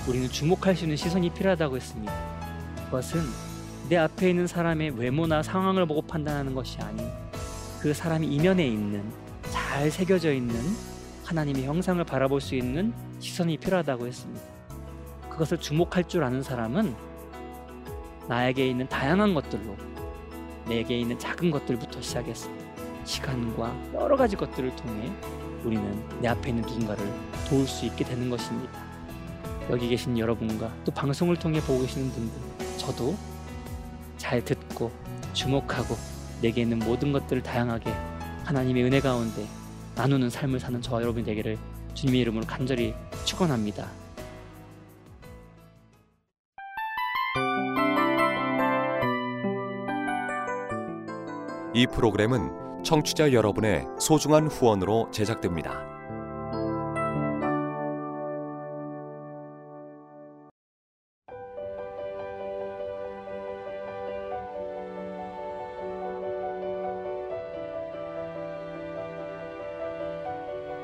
우리는 0.05 0.27
주목할 0.27 0.75
수 0.75 0.83
있는 0.83 0.97
시선이 0.97 1.29
필요하다고 1.29 1.77
했습니다. 1.77 2.13
그것은 2.85 3.21
내 3.87 3.95
앞에 3.95 4.29
있는 4.29 4.47
사람의 4.47 4.99
외모나 4.99 5.41
상황을 5.41 5.85
보고 5.85 6.01
판단하는 6.01 6.53
것이 6.53 6.77
아닌 6.81 7.09
그 7.79 7.93
사람이 7.93 8.27
이면에 8.27 8.67
있는 8.67 9.03
잘 9.49 9.89
새겨져 9.89 10.33
있는 10.33 10.55
하나님의 11.23 11.65
형상을 11.65 12.03
바라볼 12.03 12.41
수 12.41 12.55
있는 12.55 12.93
시선이 13.19 13.57
필요하다고 13.57 14.07
했습니다. 14.07 14.41
그것을 15.29 15.57
주목할 15.57 16.03
줄 16.09 16.23
아는 16.23 16.43
사람은 16.43 16.93
나에게 18.27 18.67
있는 18.67 18.87
다양한 18.89 19.33
것들로 19.33 19.77
내게 20.67 20.99
있는 20.99 21.17
작은 21.17 21.49
것들부터 21.49 22.01
시작해서 22.01 22.49
시간과 23.05 23.73
여러 23.93 24.17
가지 24.17 24.35
것들을 24.35 24.75
통해 24.75 25.11
우리는 25.63 26.19
내 26.21 26.27
앞에 26.27 26.49
있는 26.49 26.63
누군가를 26.63 27.05
도울 27.49 27.65
수 27.67 27.85
있게 27.85 28.03
되는 28.03 28.29
것입니다. 28.29 28.92
여기 29.69 29.87
계신 29.87 30.17
여러분과 30.17 30.71
또 30.85 30.91
방송을 30.91 31.37
통해 31.37 31.61
보고 31.61 31.81
계시는 31.81 32.11
분들, 32.11 32.77
저도 32.77 33.15
잘 34.17 34.43
듣고 34.43 34.91
주목하고 35.33 35.95
내게 36.41 36.61
있는 36.61 36.79
모든 36.79 37.11
것들을 37.11 37.41
다양하게 37.41 37.89
하나님의 38.43 38.83
은혜 38.83 38.99
가운데 38.99 39.45
나누는 39.95 40.29
삶을 40.29 40.59
사는 40.59 40.81
저와 40.81 41.01
여러분이 41.01 41.25
되기를 41.25 41.57
주님의 41.93 42.21
이름으로 42.21 42.45
간절히 42.45 42.93
축원합니다. 43.25 43.87
이 51.75 51.87
프로그램은 51.87 52.83
청취자 52.83 53.31
여러분의 53.33 53.85
소중한 53.99 54.47
후원으로 54.47 55.09
제작됩니다. 55.11 55.92